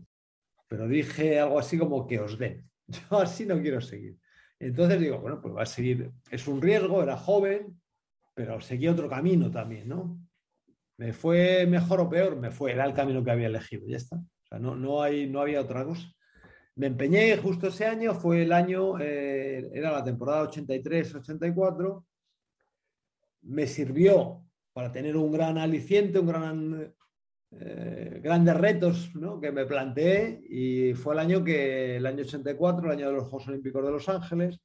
[0.71, 2.63] pero dije algo así como que os den.
[2.87, 4.17] Yo así no quiero seguir.
[4.61, 7.81] Entonces digo, bueno, pues va a seguir, es un riesgo, era joven,
[8.35, 10.19] pero seguí otro camino también, ¿no?
[10.97, 12.35] ¿Me fue mejor o peor?
[12.35, 14.17] Me fue, era el camino que había elegido, ya está.
[14.17, 16.13] O sea, no, no, hay, no había otra cosa.
[16.75, 22.05] Me empeñé justo ese año, fue el año, eh, era la temporada 83-84.
[23.41, 26.93] Me sirvió para tener un gran aliciente, un gran
[27.59, 29.11] eh, grandes retos
[29.41, 33.23] que me planteé y fue el año que el año 84, el año de los
[33.23, 34.59] Juegos Olímpicos de Los Ángeles,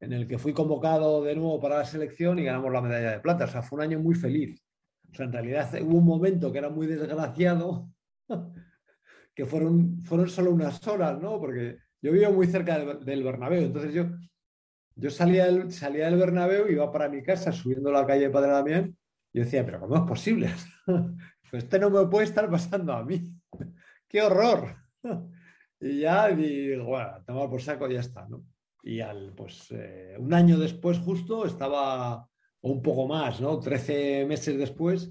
[0.00, 3.20] en el que fui convocado de nuevo para la selección y ganamos la medalla de
[3.20, 3.44] plata.
[3.44, 4.62] O sea, fue un año muy feliz.
[5.10, 7.90] O sea, en realidad hubo un momento que era muy desgraciado,
[9.34, 11.38] que fueron, fueron solo unas horas, ¿no?
[11.38, 14.06] Porque yo vivo muy cerca del, Bernabéu, entonces yo,
[14.94, 18.96] yo salía, del, salía del Bernabéu, iba para mi casa subiendo la calle Padre Damián
[19.32, 20.50] y decía, pero ¿cómo es posible?
[21.50, 23.30] pues este no me puede estar pasando a mí.
[24.08, 24.76] ¡Qué horror!
[25.80, 28.44] y ya digo, bueno, tomar por saco y ya está, ¿no?
[28.82, 32.28] Y al, pues, eh, un año después justo estaba,
[32.60, 33.58] o un poco más, ¿no?
[33.58, 35.10] Trece meses después,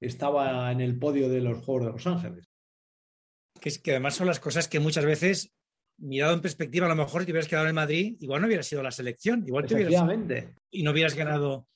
[0.00, 2.48] estaba en el podio de los Juegos de Los Ángeles.
[3.60, 5.54] Que, es, que además son las cosas que muchas veces,
[5.98, 8.82] mirado en perspectiva, a lo mejor te hubieras quedado en Madrid, igual no hubiera sido
[8.82, 10.04] la selección, igual te hubieras...
[10.70, 11.68] Y no hubieras ganado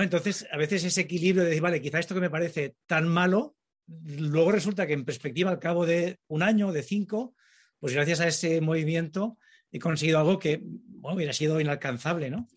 [0.00, 3.56] entonces, a veces ese equilibrio de decir, vale, quizá esto que me parece tan malo,
[3.86, 7.34] luego resulta que en perspectiva, al cabo de un año, de cinco,
[7.78, 9.38] pues gracias a ese movimiento
[9.70, 12.48] he conseguido algo que bueno, hubiera sido inalcanzable, ¿no?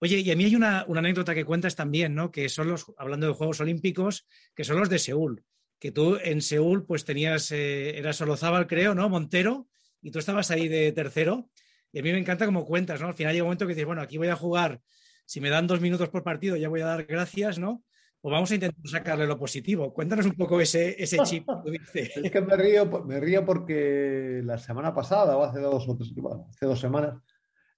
[0.00, 2.30] Oye, y a mí hay una, anécdota que cuentas también, ¿no?
[2.30, 5.44] Que son los, hablando de Juegos Olímpicos, que son los de Seúl.
[5.80, 9.08] Que tú en Seúl, pues tenías, eh, era Solozábal, creo, ¿no?
[9.08, 9.68] Montero,
[10.00, 11.50] y tú estabas ahí de tercero.
[11.92, 13.08] Y a mí me encanta como cuentas, ¿no?
[13.08, 14.80] Al final llega un momento que dices, bueno, aquí voy a jugar
[15.28, 17.84] si me dan dos minutos por partido ya voy a dar gracias, ¿no?
[18.22, 19.92] O vamos a intentar sacarle lo positivo.
[19.92, 21.46] Cuéntanos un poco ese, ese chip.
[21.94, 26.80] es que me río, me río porque la semana pasada, o hace dos, hace dos
[26.80, 27.22] semanas,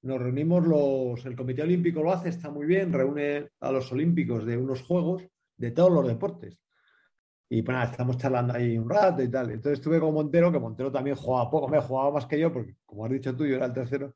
[0.02, 4.46] nos reunimos los, el Comité Olímpico lo hace, está muy bien, reúne a los olímpicos
[4.46, 6.56] de unos juegos de todos los deportes.
[7.48, 9.50] Y pues nada, estamos charlando ahí un rato y tal.
[9.50, 12.76] Entonces estuve con Montero, que Montero también jugaba poco, me jugaba más que yo, porque
[12.86, 14.14] como has dicho tú, yo era el tercero.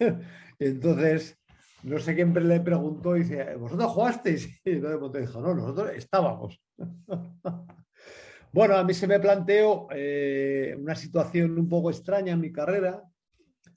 [0.58, 1.39] Entonces,
[1.82, 4.60] no sé quién le preguntó y dice, ¿vosotros jugasteis?
[4.64, 6.60] Y entonces dijo, no, nosotros estábamos.
[8.52, 13.02] bueno, a mí se me planteó eh, una situación un poco extraña en mi carrera,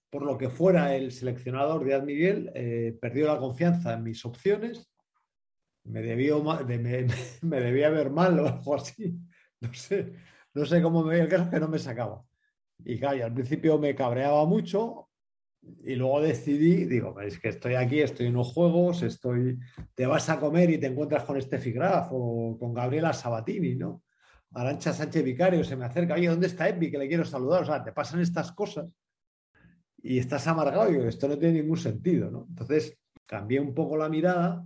[0.09, 4.91] por lo que fuera el seleccionador de Miguel, eh, perdió la confianza en mis opciones,
[5.85, 6.43] me, debió,
[7.41, 9.17] me, debía ver mal o algo así,
[9.59, 10.13] No sé,
[10.53, 12.23] no sé cómo me veía el caso, que no me sacaba.
[12.85, 15.09] Y claro, al principio me cabreaba mucho
[15.86, 19.60] y luego decidí, digo, es que estoy aquí, estoy en unos juegos, estoy,
[19.93, 24.04] te vas a comer y te encuentras con Steffi Graf o con Gabriela Sabatini, ¿no?
[24.54, 26.91] Arancha Sánchez Vicario se me acerca, oye, ¿dónde está Epi?
[26.91, 27.63] Que le quiero saludar.
[27.63, 28.93] O sea, te pasan estas cosas
[30.02, 32.45] y estás amargado y esto no tiene ningún sentido, ¿no?
[32.49, 34.65] Entonces cambié un poco la mirada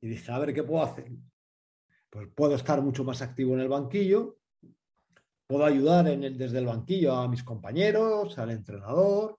[0.00, 1.10] y dije, a ver, ¿qué puedo hacer?
[2.10, 4.36] Pues puedo estar mucho más activo en el banquillo,
[5.46, 9.38] puedo ayudar en el, desde el banquillo a mis compañeros, al entrenador,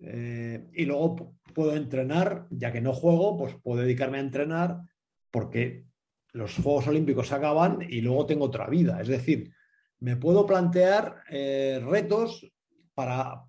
[0.00, 4.80] eh, y luego puedo entrenar, ya que no juego, pues puedo dedicarme a entrenar
[5.30, 5.86] porque
[6.32, 9.00] los Juegos Olímpicos acaban y luego tengo otra vida.
[9.00, 9.52] Es decir,
[10.00, 12.46] me puedo plantear eh, retos
[12.94, 13.44] para,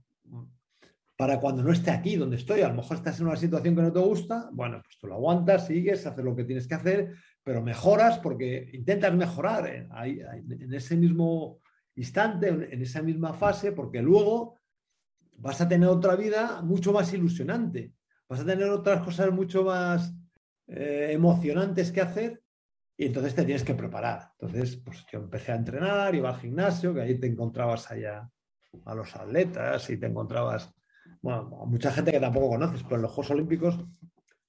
[1.15, 2.61] para cuando no esté aquí donde estoy.
[2.61, 5.15] A lo mejor estás en una situación que no te gusta, bueno, pues tú lo
[5.15, 10.95] aguantas, sigues, haces lo que tienes que hacer, pero mejoras porque intentas mejorar en ese
[10.95, 11.59] mismo
[11.95, 14.58] instante, en esa misma fase, porque luego
[15.41, 17.93] vas a tener otra vida mucho más ilusionante,
[18.27, 20.13] vas a tener otras cosas mucho más
[20.67, 22.41] eh, emocionantes que hacer
[22.97, 24.31] y entonces te tienes que preparar.
[24.39, 28.29] Entonces, pues yo empecé a entrenar, iba al gimnasio, que ahí te encontrabas allá
[28.85, 30.73] a los atletas y te encontrabas,
[31.21, 33.79] bueno, a mucha gente que tampoco conoces, pero en los Juegos Olímpicos,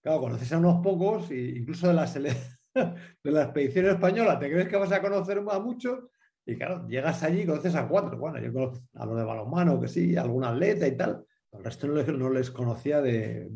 [0.03, 2.07] claro, conoces a unos pocos, incluso de la,
[3.25, 6.01] de la expedición española, te crees que vas a conocer a muchos
[6.47, 8.19] y claro, llegas allí y conoces a cuatro.
[8.19, 11.25] Bueno, yo conozco a lo de balonmano, que sí, algún atleta y tal.
[11.53, 13.51] El resto no les, no les conocía de,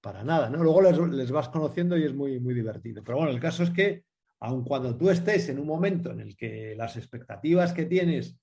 [0.00, 0.62] para nada, ¿no?
[0.62, 3.02] Luego les, vas conociendo y es muy, muy divertido.
[3.02, 4.04] Pero bueno, el caso es que,
[4.40, 8.38] aun cuando tú estés en un momento en el que las expectativas que tienes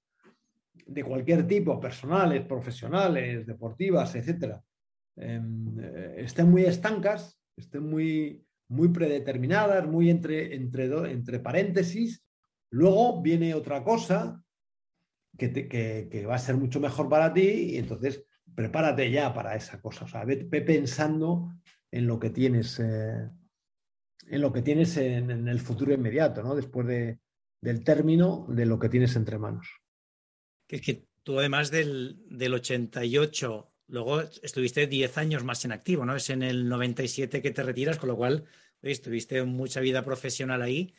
[0.86, 4.62] de cualquier tipo, personales, profesionales, deportivas, etcétera,
[5.16, 12.25] em, eh, estén muy estancas, estén muy, muy predeterminadas, muy entre, entre, entre paréntesis,
[12.72, 14.44] Luego viene otra cosa
[15.38, 18.24] que, va a ser mucho mejor para ti y entonces
[18.54, 20.06] prepárate ya para esa cosa.
[20.06, 21.54] O sea, ve, pensando
[21.92, 23.30] en lo que tienes, eh,
[24.28, 26.56] en lo que tienes en, el futuro inmediato, ¿no?
[26.56, 29.68] Después del término de lo que tienes entre manos.
[30.68, 36.06] Que es que tú además del, del 88, luego estuviste 10 años más en activo,
[36.06, 36.16] ¿no?
[36.16, 38.46] Es en el 97 que te retiras, con lo cual
[38.82, 40.94] estuviste mucha vida profesional ahí.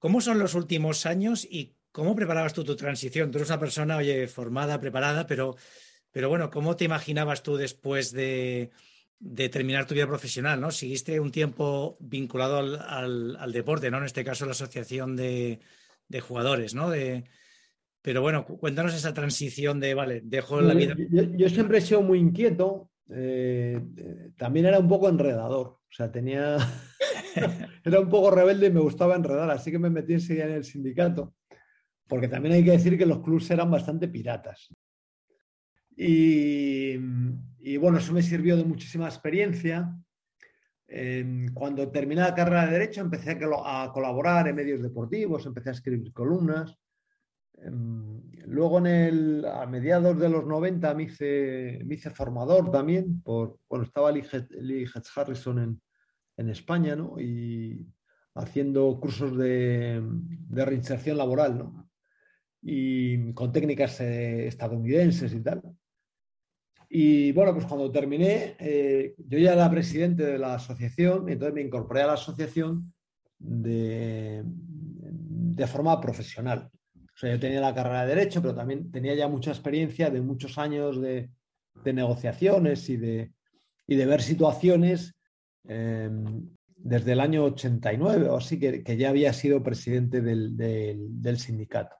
[0.00, 3.30] ¿Cómo son los últimos años y cómo preparabas tú tu transición?
[3.30, 5.56] Tú eres una persona, oye, formada, preparada, pero,
[6.10, 8.70] pero bueno, ¿cómo te imaginabas tú después de,
[9.52, 10.58] terminar tu vida profesional?
[10.58, 10.70] ¿no?
[10.70, 13.98] Siguiste un tiempo vinculado al, deporte, ¿no?
[13.98, 15.60] En este caso la asociación de,
[16.22, 16.88] jugadores, ¿no?
[16.88, 17.24] De,
[18.00, 20.96] pero bueno, cuéntanos esa transición de, vale, dejo la vida.
[21.10, 26.56] Yo, siempre he sido muy inquieto, eh, también era un poco enredador, o sea, tenía,
[27.84, 30.64] era un poco rebelde y me gustaba enredar, así que me metí enseguida en el
[30.64, 31.34] sindicato,
[32.06, 34.68] porque también hay que decir que los clubes eran bastante piratas.
[36.02, 36.96] Y,
[37.76, 39.94] bueno, eso me sirvió de muchísima experiencia.
[41.52, 46.10] cuando terminé la carrera de Derecho empecé a, colaborar en medios deportivos, empecé a escribir
[46.12, 46.74] columnas.
[47.58, 53.22] Em, luego, en el, a mediados de los 90, me hice, formador también.
[53.22, 54.24] Por, bueno, estaba Lee,
[54.60, 55.80] Lee Harrison en,
[56.36, 57.20] en España, ¿no?
[57.20, 57.86] Y
[58.34, 60.02] haciendo cursos de,
[60.48, 61.90] reinserción laboral, ¿no?
[62.62, 65.62] Y con técnicas eh, estadounidenses y tal.
[66.88, 71.62] Y bueno, pues cuando terminé, eh, yo ya era presidente de la asociación, entonces me
[71.62, 72.92] incorporé a la asociación
[73.38, 76.68] de, de forma profesional.
[77.20, 80.58] Sea, yo tenía la carrera de Derecho, pero también tenía ya mucha experiencia de muchos
[80.58, 81.30] años de,
[81.84, 83.32] negociaciones y de,
[83.86, 85.14] y de ver situaciones
[85.64, 91.94] Em, desde el año 89 o así, que, ya había sido presidente del, sindicato.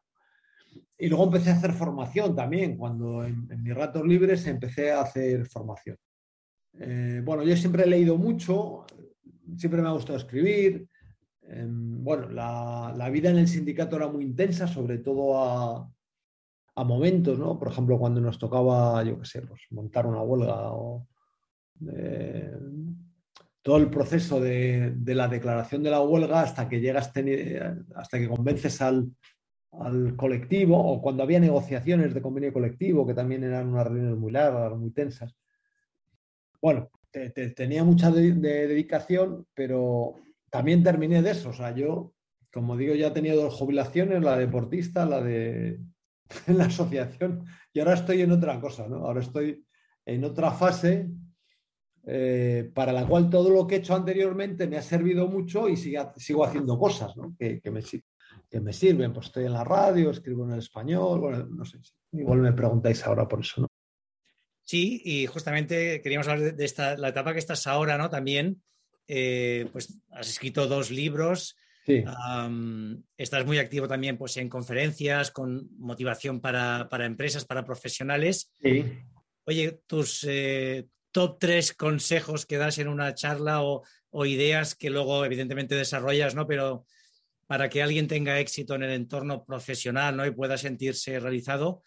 [0.97, 5.47] Y luego empecé a hacer formación también, cuando en, mis ratos libres empecé a hacer
[5.47, 5.99] formación.
[6.79, 8.87] Eh, bueno, yo siempre he leído mucho,
[9.57, 10.89] siempre me ha gustado escribir.
[11.53, 15.89] Em, bueno, la, vida en el sindicato era muy intensa, sobre todo a,
[16.85, 17.59] momentos, ¿no?
[17.59, 21.07] Por ejemplo, cuando nos tocaba, yo qué sé, pues, montar una huelga o
[21.93, 22.57] eh,
[23.61, 27.13] todo el proceso de, la declaración de la huelga hasta que llegas,
[27.95, 29.13] hasta que convences al,
[30.17, 34.75] colectivo, o cuando había negociaciones de convenio colectivo, que también eran unas reuniones muy largas,
[34.79, 35.37] muy tensas.
[36.63, 36.89] Bueno,
[37.55, 40.15] tenía mucha dedicación, pero
[40.51, 41.51] también terminé de eso.
[41.51, 42.13] O sea, yo,
[42.53, 45.81] como digo, ya he tenido dos jubilaciones, la deportista, la de
[46.49, 49.07] la asociación, y ahora estoy en otra cosa, ¿no?
[49.07, 49.65] Ahora estoy
[50.05, 51.09] en otra fase
[52.07, 55.77] eh, para la cual todo lo que he hecho anteriormente me ha servido mucho y
[55.77, 57.37] sigo haciendo cosas, ¿no?
[57.39, 57.83] que, me,
[58.51, 59.13] que me sirven.
[59.13, 61.79] Pues estoy en la radio, escribo en el español, bueno, no sé,
[62.13, 63.69] igual me preguntáis ahora por eso, ¿no?
[64.63, 68.09] Sí, y justamente queríamos hablar de esta, la etapa que estás ahora, ¿no?
[68.09, 68.63] También,
[69.13, 72.05] eh, pues has escrito dos libros, Sí.
[73.17, 78.53] Estás muy activo también pues, en conferencias con motivación para, para empresas, para profesionales.
[78.63, 78.85] sí.
[79.47, 84.91] Oye, tus eh, top tres consejos que das en una charla o, o ideas que
[84.91, 86.47] luego evidentemente desarrollas, ¿no?
[86.47, 86.85] Pero
[87.49, 90.25] para que alguien tenga éxito en el entorno profesional ¿no?
[90.25, 91.83] y pueda sentirse realizado,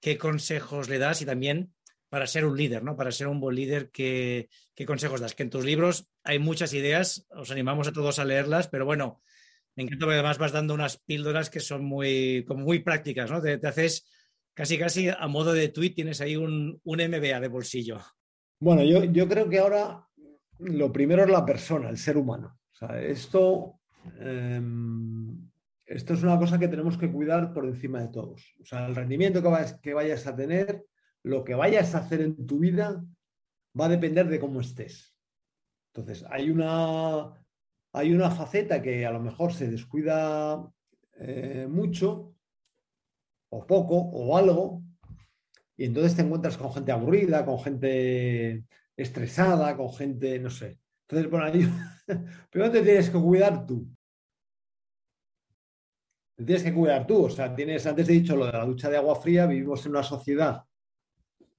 [0.00, 1.20] ¿qué consejos le das?
[1.20, 1.74] Y también
[2.08, 2.96] para ser un líder, ¿no?
[2.96, 5.34] Para ser un buen líder, ¿qué, qué consejos das?
[5.34, 9.22] Que en tus libros hay muchas ideas, os animamos a todos a leerlas, pero bueno,
[9.76, 13.42] me encanta porque además vas dando unas píldoras que son muy, muy prácticas, ¿no?
[13.42, 14.08] Te, haces
[14.54, 18.00] casi, casi a modo de tweet, tienes ahí un, un MBA de bolsillo.
[18.58, 20.08] Bueno, yo, yo creo que ahora
[20.58, 22.58] lo primero es la persona, el ser humano.
[23.00, 23.80] Esto,
[24.20, 24.62] eh,
[25.86, 28.54] esto es una cosa que tenemos que cuidar por encima de todos.
[28.60, 29.50] O sea, el rendimiento que
[29.82, 30.84] que vayas a tener,
[31.22, 33.04] lo que vayas a hacer en tu vida,
[33.78, 35.13] va a depender de cómo estés.
[35.94, 37.32] Entonces, hay una,
[37.92, 40.68] hay una faceta que a lo mejor se descuida
[41.18, 42.34] eh, mucho,
[43.50, 44.82] o poco, o algo,
[45.76, 48.64] y entonces te encuentras con gente aburrida, con gente
[48.96, 50.80] estresada, con gente, no sé.
[51.08, 51.68] Entonces, bueno, ahí,
[52.50, 53.86] primero te tienes que cuidar tú.
[56.36, 57.26] Te tienes que cuidar tú.
[57.26, 59.92] O sea, tienes, antes he dicho lo de la ducha de agua fría, vivimos en
[59.92, 60.64] una sociedad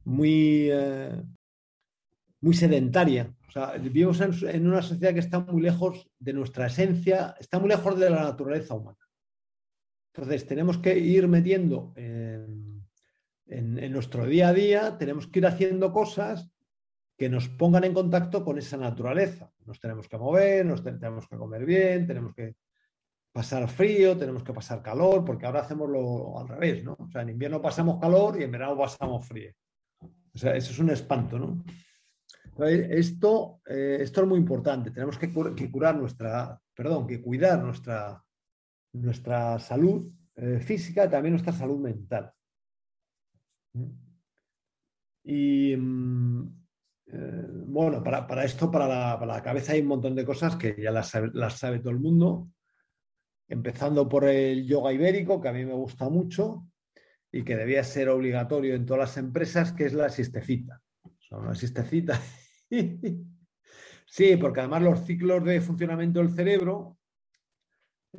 [0.04, 1.24] muy, eh,
[2.42, 3.34] muy sedentaria.
[3.80, 8.10] Vivimos en, una sociedad que está muy lejos de nuestra esencia, está muy lejos de
[8.10, 8.98] la naturaleza humana.
[10.14, 12.86] Entonces, tenemos que ir metiendo en,
[13.48, 16.52] en, nuestro día a día, tenemos que ir haciendo cosas
[17.18, 19.50] que nos pongan en contacto con esa naturaleza.
[19.66, 22.58] Nos tenemos que mover, nos te- tenemos que comer bien, tenemos que
[23.32, 26.98] pasar frío, tenemos que pasar calor, porque ahora hacemos lo al revés, ¿no?
[27.00, 29.54] O sea, en invierno pasamos calor y en verano pasamos frío.
[30.02, 31.64] O sea, eso es un espanto, ¿no?
[32.58, 34.92] Esto, eh, esto es muy importante.
[34.92, 38.24] Tenemos que, cur- que curar nuestra, perdón, que cuidar nuestra,
[38.94, 42.32] nuestra salud eh, física, también nuestra salud mental.
[43.74, 43.86] ¿Mm?
[45.24, 46.44] Y mm,
[47.08, 50.56] eh, bueno, para, para esto, para la, para la cabeza hay un montón de cosas
[50.56, 52.50] que ya las sabe, las sabe todo el mundo,
[53.48, 56.68] empezando por el yoga ibérico, que a mí me gusta mucho
[57.32, 60.82] y que debía ser obligatorio en todas las empresas, que es la siestecita.
[61.04, 62.20] O sea, una siestecita.
[64.06, 66.98] sí, porque además los ciclos de funcionamiento del cerebro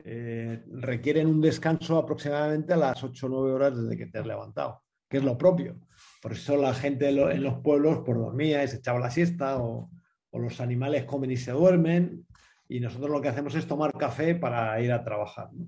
[0.04, 4.26] eh, requieren un descanso aproximadamente a las 8 o 9 horas desde que te has
[4.26, 5.78] levantado, que es lo propio.
[6.20, 9.10] Por eso la gente en lo- en los pueblos pues, dormía y se echaba la
[9.10, 9.90] siesta, o,
[10.32, 12.26] los animales comen y se duermen,
[12.68, 15.48] y nosotros lo que hacemos es tomar café para ir a trabajar.
[15.54, 15.66] ¿no?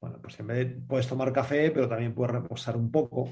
[0.00, 3.30] Bueno, pues en vez de, puedes tomar café, pero también puedes reposar un poco,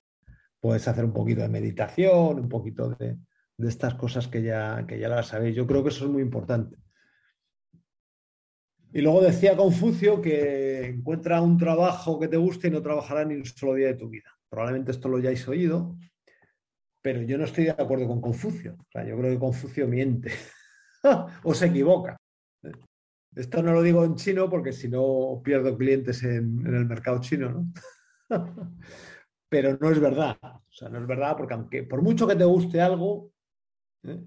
[0.60, 3.16] puedes hacer un poquito de meditación, un poquito de,
[3.58, 5.56] de estas cosas que ya, que ya las sabéis.
[5.56, 6.76] Yo creo que eso es muy importante.
[8.92, 13.34] Y luego decía Confucio que encuentra un trabajo que te guste y no trabajará ni
[13.34, 14.30] un solo día de tu vida.
[14.48, 15.98] Probablemente esto lo hayáis oído,
[17.02, 18.76] pero yo no estoy de acuerdo con Confucio.
[18.94, 20.32] Yo creo que Confucio miente
[21.42, 22.16] o se equivoca.
[23.34, 27.20] Esto no lo digo en chino porque si no pierdo clientes en, en el mercado
[27.20, 27.72] chino, ¿no?
[29.48, 30.38] pero no es verdad.
[30.42, 33.30] O sea, no es verdad porque aunque por mucho que te guste algo,
[34.08, 34.24] ¿eh?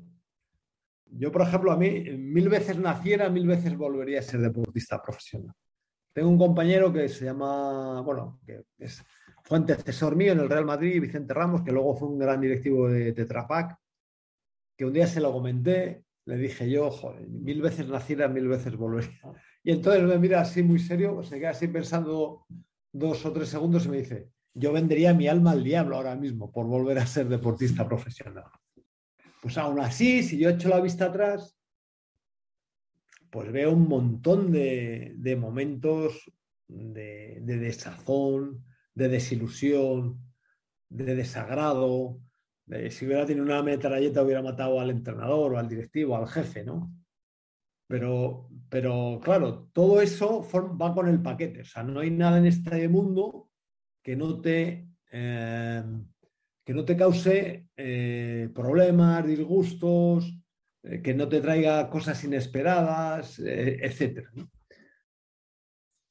[1.11, 5.55] yo, por ejemplo, a mí mil veces naciera, mil veces volvería a ser deportista profesional.
[6.13, 9.03] Tengo un compañero que se llama, bueno, que es,
[9.43, 12.87] fue antecesor mío en el Real Madrid, Vicente Ramos, que luego fue un gran directivo
[12.89, 13.77] de Tetra Pak,
[14.77, 16.91] que un día se lo comenté, le dije yo,
[17.27, 19.19] mil veces naciera, mil veces volvería.
[19.63, 22.45] Y entonces me mira así muy serio, se queda así pensando
[22.91, 26.51] dos o tres segundos y me dice, yo vendería mi alma al diablo ahora mismo
[26.51, 28.45] por volver a ser deportista profesional.
[29.41, 31.57] Pues aún así, si yo echo la vista atrás,
[33.29, 36.31] pues veo un montón de, momentos
[36.67, 40.19] de, de desazón, de desilusión,
[40.89, 42.19] de desagrado,
[42.65, 46.63] de si hubiera tenido una metralleta hubiera matado al entrenador o al directivo, al jefe,
[46.63, 46.93] ¿no?
[47.87, 50.47] Pero, pero claro, todo eso
[50.79, 51.61] va con el paquete.
[51.61, 53.49] O sea, no hay nada en este mundo
[54.03, 55.83] que no te, eh,
[56.69, 60.31] que no te cause eh, problemas, disgustos,
[60.83, 64.29] eh, que no te traiga cosas inesperadas, eh, etcétera.
[64.35, 64.51] ¿no?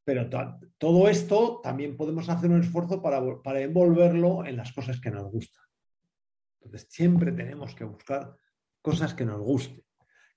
[0.05, 5.01] Pero to- todo esto también podemos hacer un esfuerzo para, para envolverlo en las cosas
[5.01, 5.63] que nos gustan.
[6.61, 8.35] Entonces, siempre tenemos que buscar
[8.83, 9.85] cosas que nos gusten,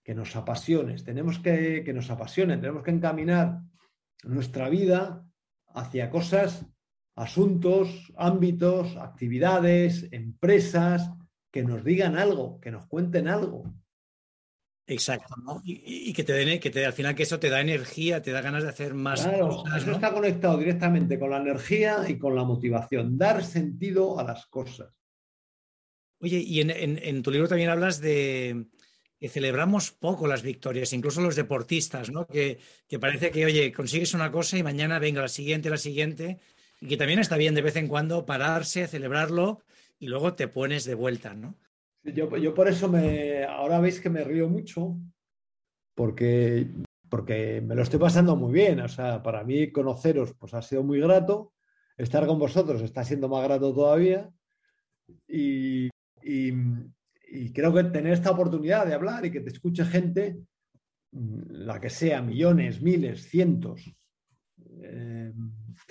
[0.03, 3.57] que nos apasionen, tenemos que, que nos apasionen, tenemos que encaminar
[4.23, 5.25] nuestra vida
[5.69, 6.63] hacia cosas,
[7.15, 11.11] asuntos, ámbitos, actividades, empresas,
[11.51, 13.63] que nos digan algo, que nos cuenten algo.
[14.87, 15.61] Exacto, ¿no?
[15.63, 18.41] Y, que te den, que te, al final que eso te da energía, te da
[18.41, 19.83] ganas de hacer más cosas.
[19.83, 24.47] Eso está conectado directamente con la energía y con la motivación, dar sentido a las
[24.47, 24.93] cosas.
[26.19, 28.67] Oye, y en, tu libro también hablas de
[29.17, 32.27] que celebramos poco las victorias, incluso los deportistas, ¿no?
[32.27, 36.39] Que, que parece que, oye, consigues una cosa y mañana venga la siguiente, la siguiente,
[36.81, 39.61] y que también está bien de vez en cuando pararse, celebrarlo
[39.99, 41.55] y luego te pones de vuelta, ¿no?
[42.03, 44.97] Yo, yo, por eso me, ahora veis que me río mucho,
[45.93, 46.67] porque,
[47.07, 48.79] porque me lo estoy pasando muy bien.
[48.79, 51.53] O sea, para mí conoceros pues ha sido muy grato,
[51.97, 54.27] estar con vosotros está siendo más grato todavía.
[55.27, 55.89] Y,
[56.23, 60.39] y, creo que tener esta oportunidad de hablar y que te escuche gente,
[61.11, 63.93] mm, la que sea, millones, miles, cientos,
[64.81, 65.31] eh,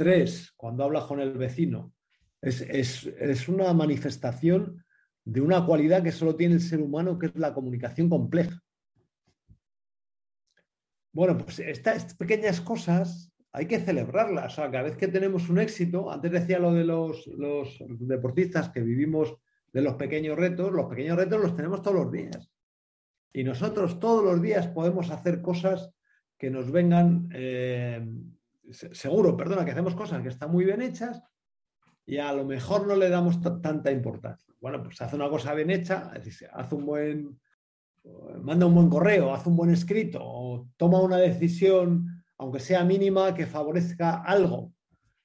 [0.01, 1.92] tres, cuando hablas con el vecino,
[2.40, 4.82] es, es, es una manifestación
[5.26, 8.59] de una cualidad que solo tiene el ser humano, que es la comunicación compleja.
[11.12, 14.55] Bueno, pues estas pequeñas cosas hay que celebrarlas.
[14.55, 17.28] O sea, cada vez que tenemos un éxito, antes decía lo de los,
[17.98, 19.36] deportistas que vivimos
[19.70, 22.51] de los pequeños retos, los pequeños retos los tenemos todos los días.
[23.34, 25.90] Y nosotros todos los días podemos hacer cosas
[26.38, 28.03] que nos vengan, eh,
[28.72, 31.22] seguro, perdona, que hacemos cosas que están muy bien hechas
[32.06, 34.52] y a lo mejor no le damos tanta importancia.
[34.60, 36.12] Bueno, pues hace una cosa bien hecha,
[36.52, 37.40] hace un buen,
[38.42, 43.34] manda un buen correo, hace un buen escrito, o toma una decisión, aunque sea mínima,
[43.34, 44.72] que favorezca algo,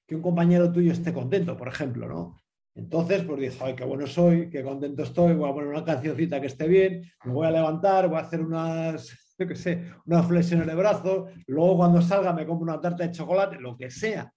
[0.06, 2.38] que un compañero tuyo esté contento, por ejemplo, ¿no?
[2.76, 6.42] Entonces, pues dijo, ay, qué bueno soy, qué contento estoy, voy a poner una cancioncita
[6.42, 10.28] que esté bien, me voy a levantar, voy a hacer unas, yo qué sé, unas
[10.28, 14.32] flexiones de brazos, luego cuando salga me compro una tarta de chocolate, lo que sea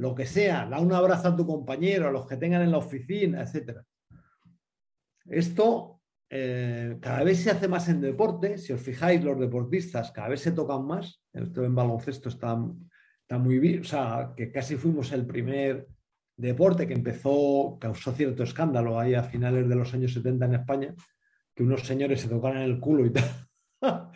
[0.00, 2.78] lo que sea, da un abrazo a tu compañero, a los que tengan en la
[2.78, 3.80] oficina, etc.
[5.26, 10.28] Esto eh, cada vez se hace más en deporte, si os fijáis, los deportistas cada
[10.28, 12.58] vez se tocan más, esto en baloncesto está,
[13.20, 15.86] está muy bien, o sea, que casi fuimos el primer
[16.34, 20.94] deporte que empezó, causó cierto escándalo ahí a finales de los años 70 en España,
[21.54, 23.28] que unos señores se tocaran el culo y tal,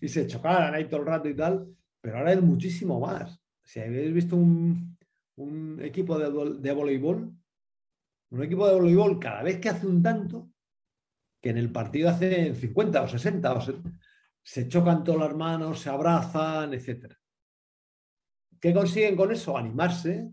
[0.00, 1.66] y se chocaran ahí todo el rato y tal,
[2.00, 4.98] pero ahora es muchísimo más si habéis visto un,
[5.80, 6.28] equipo de,
[6.72, 7.32] voleibol,
[8.30, 10.50] un equipo de voleibol cada vez que hace un tanto,
[11.40, 13.60] que en el partido hace 50 o 60,
[14.42, 17.14] se, chocan todas las manos, se abrazan, etc.
[18.60, 19.56] ¿Qué consiguen con eso?
[19.56, 20.32] Animarse,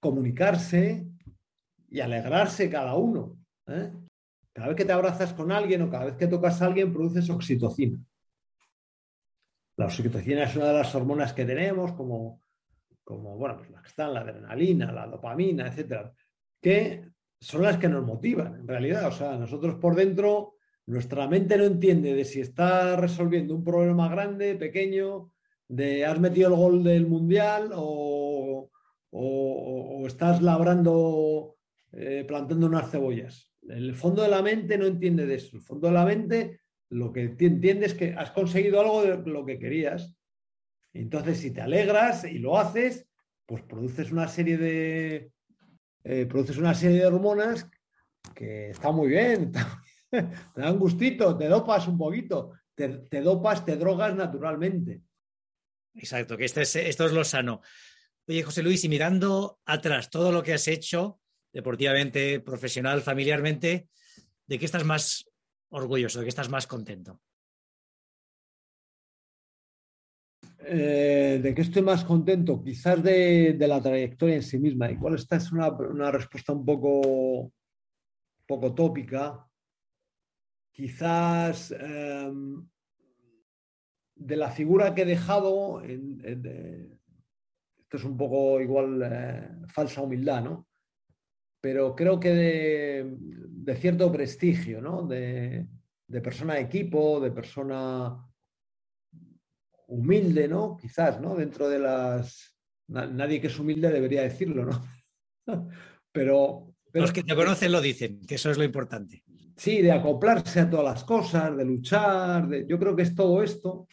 [0.00, 1.06] comunicarse
[1.88, 3.38] y alegrarse cada uno.
[3.66, 3.92] ¿eh?
[4.52, 7.28] Cada vez que te abrazas con alguien o cada vez que tocas a alguien, produces
[7.28, 7.98] oxitocina.
[9.76, 12.40] La oxitocina es una de las hormonas que tenemos, como
[13.06, 16.12] como, bueno, pues las que están, la adrenalina, la dopamina, etcétera,
[16.60, 17.04] que
[17.40, 19.06] son las que nos motivan, en realidad.
[19.06, 20.54] O sea, nosotros por dentro,
[20.86, 25.30] nuestra mente no entiende de si está resolviendo un problema grande, pequeño,
[25.68, 28.70] de has metido el gol del mundial o,
[30.04, 31.56] estás labrando,
[31.92, 33.52] eh, plantando unas cebollas.
[33.68, 35.56] El fondo de la mente no entiende de eso.
[35.56, 36.60] El fondo de la mente
[36.90, 40.16] lo que entiende es que has conseguido algo de lo que querías
[41.00, 43.06] entonces, si te alegras y lo haces,
[43.44, 45.30] pues produces una serie de,
[46.04, 47.68] eh, produces una serie de hormonas
[48.34, 49.52] que está muy bien,
[50.10, 55.02] te dan gustito, te dopas un poquito, te, dopas, te drogas naturalmente.
[55.94, 57.60] Exacto, que este esto es lo sano.
[58.26, 61.20] Oye, José Luis, y mirando atrás todo lo que has hecho,
[61.52, 63.88] deportivamente, profesional, familiarmente,
[64.46, 65.30] ¿de qué estás más
[65.70, 67.20] orgulloso, de qué estás más contento?
[70.68, 72.62] Eh, ¿De qué estoy más contento?
[72.62, 74.90] Quizás de, la trayectoria en sí misma.
[74.90, 75.70] Igual esta es una,
[76.10, 77.52] respuesta un poco,
[78.46, 79.46] poco tópica.
[80.72, 82.66] Quizás em,
[84.14, 90.66] de la figura que he dejado, esto es un poco igual eh, falsa humildad, ¿no?
[91.60, 95.02] Pero creo que de, cierto prestigio, ¿no?
[95.02, 95.66] De,
[96.06, 98.16] de persona de equipo, de persona
[99.88, 100.76] humilde, ¿no?
[100.76, 101.34] Quizás, ¿no?
[101.34, 102.54] Dentro de las...
[102.88, 104.84] Nadie que es humilde debería decirlo, ¿no?
[106.12, 109.24] pero, Los que te conocen lo dicen, que eso es lo importante.
[109.56, 112.66] Sí, de acoplarse a todas las cosas, de luchar, de...
[112.66, 113.88] yo creo que es todo esto,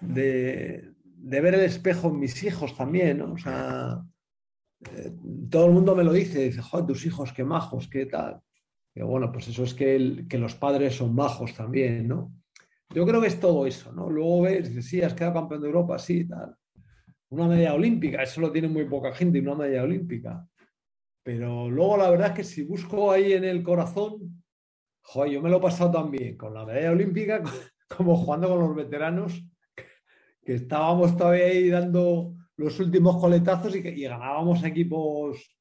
[0.00, 3.32] de, ver el espejo en mis hijos también, ¿no?
[3.32, 4.02] O sea,
[4.96, 5.12] eh,
[5.50, 8.40] todo el mundo me lo dice, dice, joder, tus hijos, qué majos, qué tal.
[8.94, 12.32] Y bueno, pues eso es que, los padres son majos también, ¿no?
[12.90, 14.08] Yo creo que es todo eso, ¿no?
[14.08, 16.54] Luego ves, dices, sí, has quedado campeón de Europa, sí, tal.
[17.30, 20.46] una medalla olímpica, eso lo tiene muy poca gente, una medalla olímpica.
[21.24, 24.44] Pero luego la verdad es que si busco ahí en el corazón,
[25.02, 27.42] joder, yo me lo he pasado también con la medalla olímpica
[27.96, 29.44] como jugando con los veteranos,
[30.44, 35.56] que estábamos todavía ahí dando los últimos coletazos y, que, ganábamos equipos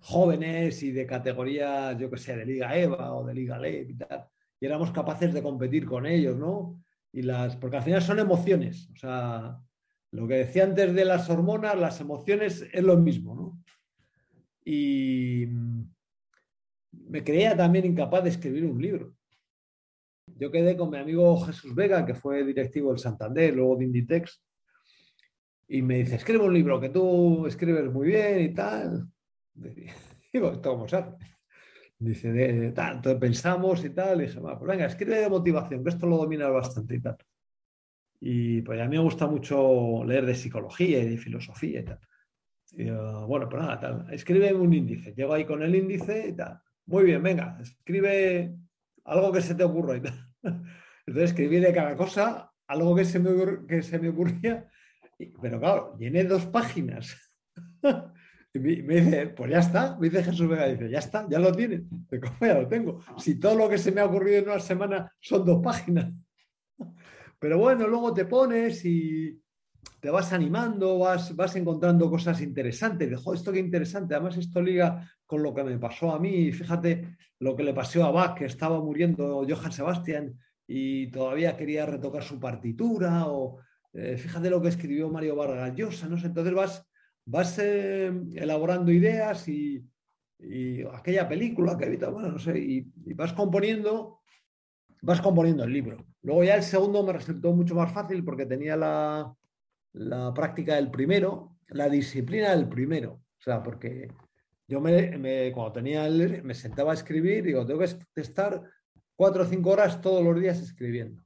[0.00, 3.94] jóvenes y de categorías, yo que sé, de Liga EVA o de Liga LEP y
[3.96, 4.26] tal.
[4.60, 6.82] Y éramos capaces de competir con ellos, ¿no?
[7.12, 8.88] Y las, porque al final son emociones.
[8.92, 9.58] O sea,
[10.12, 13.62] lo que decía antes de las hormonas, las emociones es lo mismo, ¿no?
[14.64, 15.46] Y
[16.92, 19.14] me creía también incapaz de escribir un libro.
[20.36, 24.42] Yo quedé con mi amigo Jesús Vega, que fue directivo del Santander, luego de Inditex,
[25.68, 29.06] y me dice, escribe un libro que tú escribes muy bien y tal.
[30.32, 30.86] Digo, ¿esto cómo?
[32.00, 36.06] Dice, de, entonces pensamos y tal, y dije, pues venga, escribe de motivación, que esto
[36.06, 37.16] lo dominas bastante y tal.
[38.20, 42.00] Y pues a mí me gusta mucho leer de psicología y de filosofía y tal.
[42.72, 45.12] Y, bueno, pues nada, tal, escribe un índice.
[45.14, 46.60] Llego ahí con el índice y tal.
[46.86, 48.54] Muy bien, venga, escribe
[49.04, 50.32] algo que se te ocurra y tal.
[51.06, 54.70] Entonces escribí de cada cosa algo que se me, que se me ocurría,
[55.40, 57.16] pero claro, llené dos páginas.
[58.54, 61.52] Y me dice, pues ya está, me dice Jesús Vega, dice, ya está, ya lo
[61.52, 61.82] tienes.
[62.08, 63.00] ¿Cómo ya lo tengo?
[63.18, 66.12] Si todo lo que se me ha ocurrido en una semana son dos páginas.
[67.38, 69.38] Pero bueno, luego te pones y
[70.00, 73.10] te vas animando, vas, vas encontrando cosas interesantes.
[73.10, 74.14] De, esto qué interesante.
[74.14, 76.50] Además, esto liga con lo que me pasó a mí.
[76.50, 81.86] Fíjate lo que le pasó a Bach, que estaba muriendo Johann Sebastian y todavía quería
[81.86, 83.26] retocar su partitura.
[83.26, 83.58] O
[83.92, 86.08] eh, fíjate lo que escribió Mario Vargas Llosa.
[86.08, 86.16] ¿no?
[86.16, 86.86] Entonces vas,
[87.24, 89.84] vas eh, elaborando ideas y,
[90.92, 94.20] aquella película que evita, bueno, no sé, y, vas componiendo,
[95.02, 96.06] vas componiendo el libro.
[96.22, 99.34] Luego ya el segundo me resultó mucho más fácil porque tenía la,
[99.94, 103.14] la práctica del primero, la disciplina del primero.
[103.14, 104.08] O sea, porque
[104.68, 108.62] yo me, cuando tenía el, me sentaba a escribir, digo, tengo que estar
[109.16, 111.22] cuatro o cinco horas todos los días escribiendo.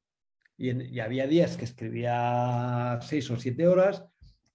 [0.56, 4.04] Y, había días que escribía seis o siete horas,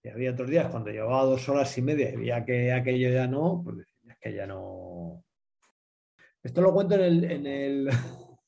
[0.04, 3.28] y había otros días cuando llevaba dos horas y media y veía que aquello ya
[3.28, 5.24] no, pues decía, que ya no.
[6.44, 7.90] Esto lo cuento en el, en, el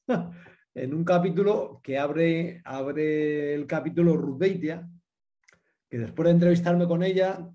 [0.76, 4.90] en un capítulo que abre, abre el capítulo Ruth Beitia,
[5.90, 7.50] que después de entrevistarme con ella,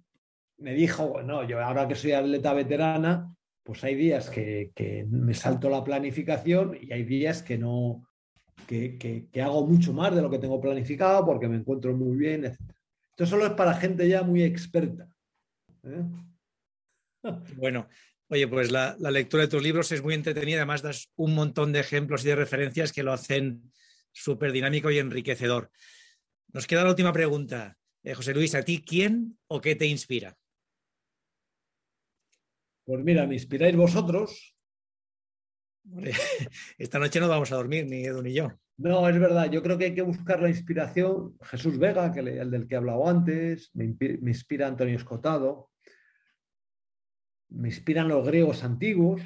[0.59, 5.70] me dijo, bueno, yo ahora que soy atleta veterana, pues hay días que, me salto
[5.70, 8.07] la planificación y hay días que no,
[8.66, 12.61] que, hago mucho más de lo que tengo planificado porque me encuentro muy bien, etc.
[13.11, 15.09] Esto solo es para gente ya muy experta.
[15.82, 16.02] ¿eh?
[17.57, 17.88] Bueno,
[18.28, 21.80] oye, pues la, lectura de tus libros es muy entretenida, además das un montón de
[21.80, 23.72] ejemplos y de referencias que lo hacen
[24.12, 25.70] súper dinámico y enriquecedor.
[26.52, 27.78] Nos queda la última pregunta.
[28.02, 30.36] Eh, José Luis, ¿a ti quién o qué te inspira?
[32.84, 34.53] Pues mira, me inspiráis vosotros.
[36.78, 38.53] Esta noche no vamos a dormir, ni Edu ni yo.
[38.76, 39.51] No, es verdad.
[39.51, 41.37] Yo creo que hay que buscar la inspiración.
[41.43, 45.70] Jesús Vega, que el del que he hablado antes, me, inspira Antonio Escotado,
[47.51, 49.22] me inspiran los griegos antiguos,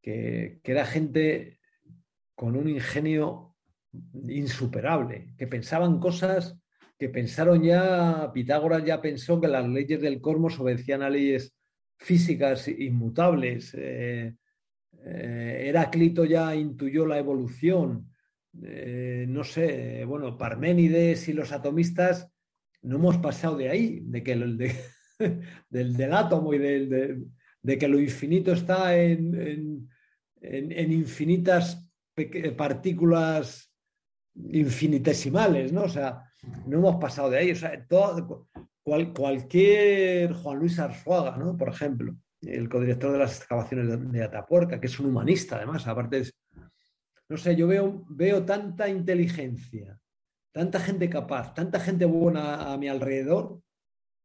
[0.00, 1.58] que, que era gente
[2.36, 3.56] con un ingenio
[4.28, 6.58] insuperable, que pensaban cosas
[6.98, 11.53] que pensaron ya, Pitágoras ya pensó que las leyes del cosmos obedecían a leyes
[11.96, 13.74] físicas inmutables.
[13.74, 14.34] Eh,
[15.04, 18.10] eh, Heráclito ya intuyó la evolución.
[18.62, 22.30] Eh, no sé, bueno, Parménides y los atomistas
[22.82, 24.58] no hemos pasado de ahí, de que el,
[25.70, 27.18] del, del, átomo y de,
[27.62, 29.88] de, que lo infinito está en,
[30.40, 31.90] en, infinitas
[32.56, 33.72] partículas
[34.34, 35.84] infinitesimales, ¿no?
[35.84, 36.22] O sea,
[36.66, 37.50] no hemos pasado de ahí.
[37.50, 37.72] O sea,
[38.84, 41.56] cualquier Juan Luis Arzuaga, ¿no?
[41.56, 46.18] Por ejemplo, el codirector de las excavaciones de, Atapuerca, que es un humanista, además, aparte
[46.18, 46.34] es,
[47.28, 49.98] no sé, yo veo, veo tanta inteligencia,
[50.52, 53.60] tanta gente capaz, tanta gente buena a mi alrededor,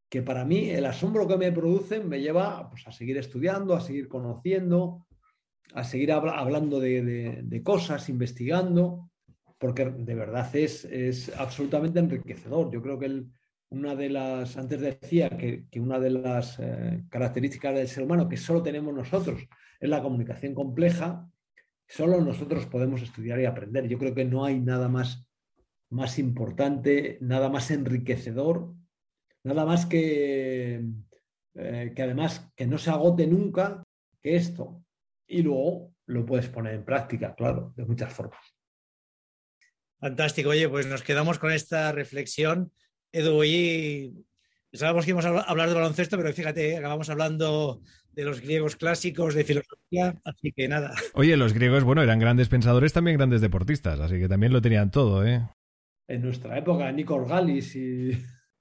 [0.09, 3.81] que para mí el asombro que me producen me lleva pues, a seguir estudiando, a
[3.81, 5.07] seguir conociendo,
[5.73, 9.09] a seguir hablando de, cosas, investigando
[9.59, 12.71] porque de verdad es, es absolutamente enriquecedor.
[12.71, 13.05] Yo creo que
[13.69, 18.37] una de las, antes decía que, una de las eh, características del ser humano que
[18.37, 19.47] solo tenemos nosotros
[19.79, 21.29] es la comunicación compleja,
[21.87, 23.87] solo nosotros podemos estudiar y aprender.
[23.87, 25.25] Yo creo que no hay nada más,
[25.89, 28.73] más importante, nada más enriquecedor,
[29.43, 30.83] nada más que,
[31.55, 33.83] eh, que además que no se agote nunca
[34.21, 34.83] que esto.
[35.27, 38.41] Y luego lo puedes poner en práctica, claro, de muchas formas.
[39.99, 40.49] Fantástico.
[40.49, 42.71] Oye, pues nos quedamos con esta reflexión
[43.11, 44.25] Edu, hoy
[44.71, 47.81] pensábamos que íbamos a hablar de baloncesto, pero fíjate, acabamos hablando
[48.13, 50.93] de los griegos clásicos, de filosofía, así que nada.
[51.13, 54.91] Oye, los griegos, bueno, eran grandes pensadores, también grandes deportistas, así que también lo tenían
[54.91, 55.47] todo, ¿eh?
[56.07, 58.11] En nuestra época, Nikos Galis y...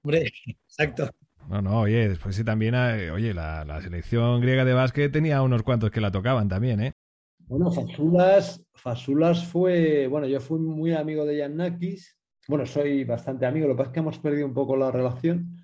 [0.01, 1.09] Hombre, exacto.
[1.47, 5.41] No, no, oye, después sí también, eh, oye, la, la, selección griega de básquet tenía
[5.41, 6.93] unos cuantos que la tocaban también, ¿eh?
[7.39, 12.18] Bueno, Fasulas, Fasulas fue, bueno, yo fui muy amigo de Yannakis,
[12.49, 15.55] bueno, soy bastante amigo, lo que pasa es que hemos perdido un poco la relación,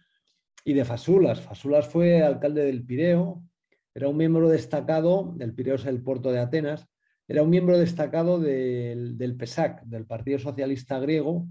[0.63, 1.41] y de Fasulas.
[1.41, 3.43] Fasulas fue alcalde del Pireo,
[3.91, 6.88] era un miembro destacado, del Pireo es el puerto de Atenas,
[7.27, 11.47] era un miembro destacado del, del PESAC, del Partido Socialista Griego,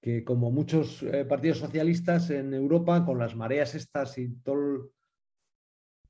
[0.00, 4.92] que como muchos eh, partidos socialistas en Europa, con las mareas estas y todo,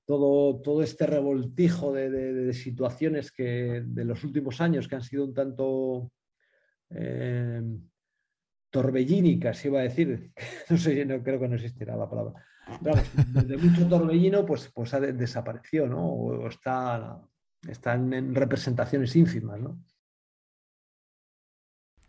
[0.05, 5.03] todo, todo este revoltijo de, de, de, situaciones que de los últimos años que han
[5.03, 6.13] sido un tanto
[6.91, 7.63] eh,
[8.77, 10.33] torbellínicas, iba a decir,
[10.71, 12.35] no sé, no creo que no existirá la palabra.
[12.83, 12.97] Pero,
[13.29, 16.05] desde mucho torbellino, pues, pues ha de, desapareció, ¿no?
[16.05, 17.23] O está,
[17.67, 19.79] están en representaciones ínfimas, ¿no?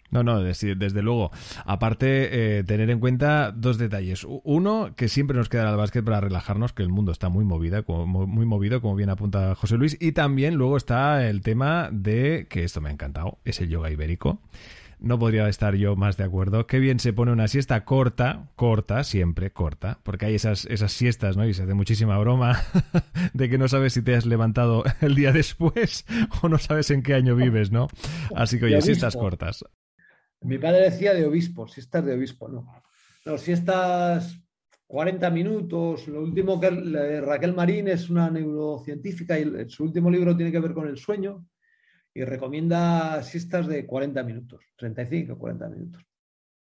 [0.10, 1.32] No, no, desde, desde luego.
[1.66, 4.26] Aparte, eh, tener en cuenta dos detalles.
[4.44, 7.84] Uno, que siempre nos queda el básquet para relajarnos, que el mundo está muy movida,
[7.84, 9.98] como, muy movido, como bien apunta José Luis.
[10.00, 13.92] Y también luego está el tema de, que esto me ha encantado, es el yoga
[13.92, 14.42] ibérico.
[15.00, 16.66] No podría estar yo más de acuerdo.
[16.66, 21.38] Qué bien se pone una siesta corta, corta, siempre corta, porque hay esas, esas siestas,
[21.38, 21.48] ¿no?
[21.48, 22.60] Y se hace muchísima broma
[23.34, 26.06] de que no sabes si te has levantado el día después
[26.42, 27.88] o no sabes en qué año vives, ¿no?
[28.36, 29.64] Así que, oye, siestas cortas.
[30.42, 32.66] Mi padre decía de obispo, siestas de obispo, no.
[33.26, 34.40] No, siestas
[34.88, 36.08] 40 minutos.
[36.08, 40.74] Lo último que Raquel Marín es una neurocientífica y su último libro tiene que ver
[40.74, 41.46] con el sueño
[42.18, 46.02] y recomienda siestas de 40 minutos, 35, 40 minutos.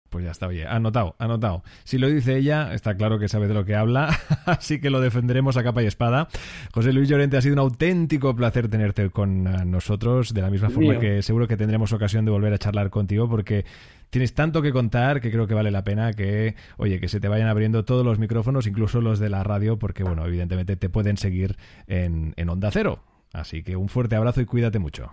[0.09, 1.63] Pues ya está bien, anotado, anotado.
[1.83, 5.01] Si lo dice ella, está claro que sabe de lo que habla, así que lo
[5.01, 6.29] defenderemos a capa y espada.
[6.71, 10.91] José Luis Llorente, ha sido un auténtico placer tenerte con nosotros, de la misma forma
[10.91, 10.99] Mío.
[10.99, 13.65] que seguro que tendremos ocasión de volver a charlar contigo, porque
[14.11, 17.27] tienes tanto que contar que creo que vale la pena que, oye, que se te
[17.27, 21.17] vayan abriendo todos los micrófonos, incluso los de la radio, porque, bueno, evidentemente te pueden
[21.17, 23.03] seguir en, en Onda Cero.
[23.33, 25.11] Así que un fuerte abrazo y cuídate mucho.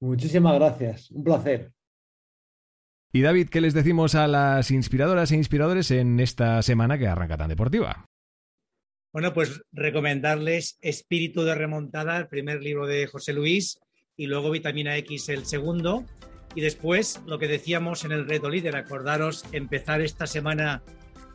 [0.00, 1.72] Muchísimas gracias, un placer.
[3.12, 7.36] Y David, ¿qué les decimos a las inspiradoras e inspiradores en esta semana que arranca
[7.36, 8.06] tan deportiva?
[9.12, 13.80] Bueno, pues recomendarles Espíritu de Remontada, el primer libro de José Luis,
[14.16, 16.04] y luego Vitamina X, el segundo.
[16.54, 20.82] Y después, lo que decíamos en el reto líder, acordaros empezar esta semana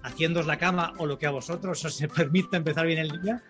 [0.03, 3.43] haciéndos la cama o lo que a vosotros os permita empezar bien el día.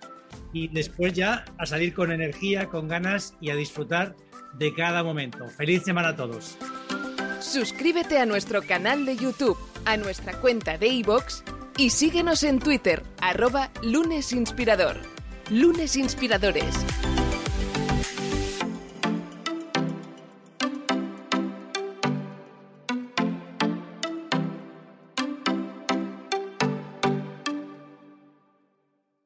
[0.52, 4.16] Y después ya a salir con energía, con ganas y a disfrutar
[4.58, 5.48] de cada momento.
[5.50, 6.58] Feliz semana a todos.
[7.40, 11.44] Suscríbete a nuestro canal de YouTube, a nuestra cuenta de iVoox
[11.78, 14.98] y síguenos en Twitter, arroba lunesinspirador.
[15.50, 16.74] Lunes Inspiradores.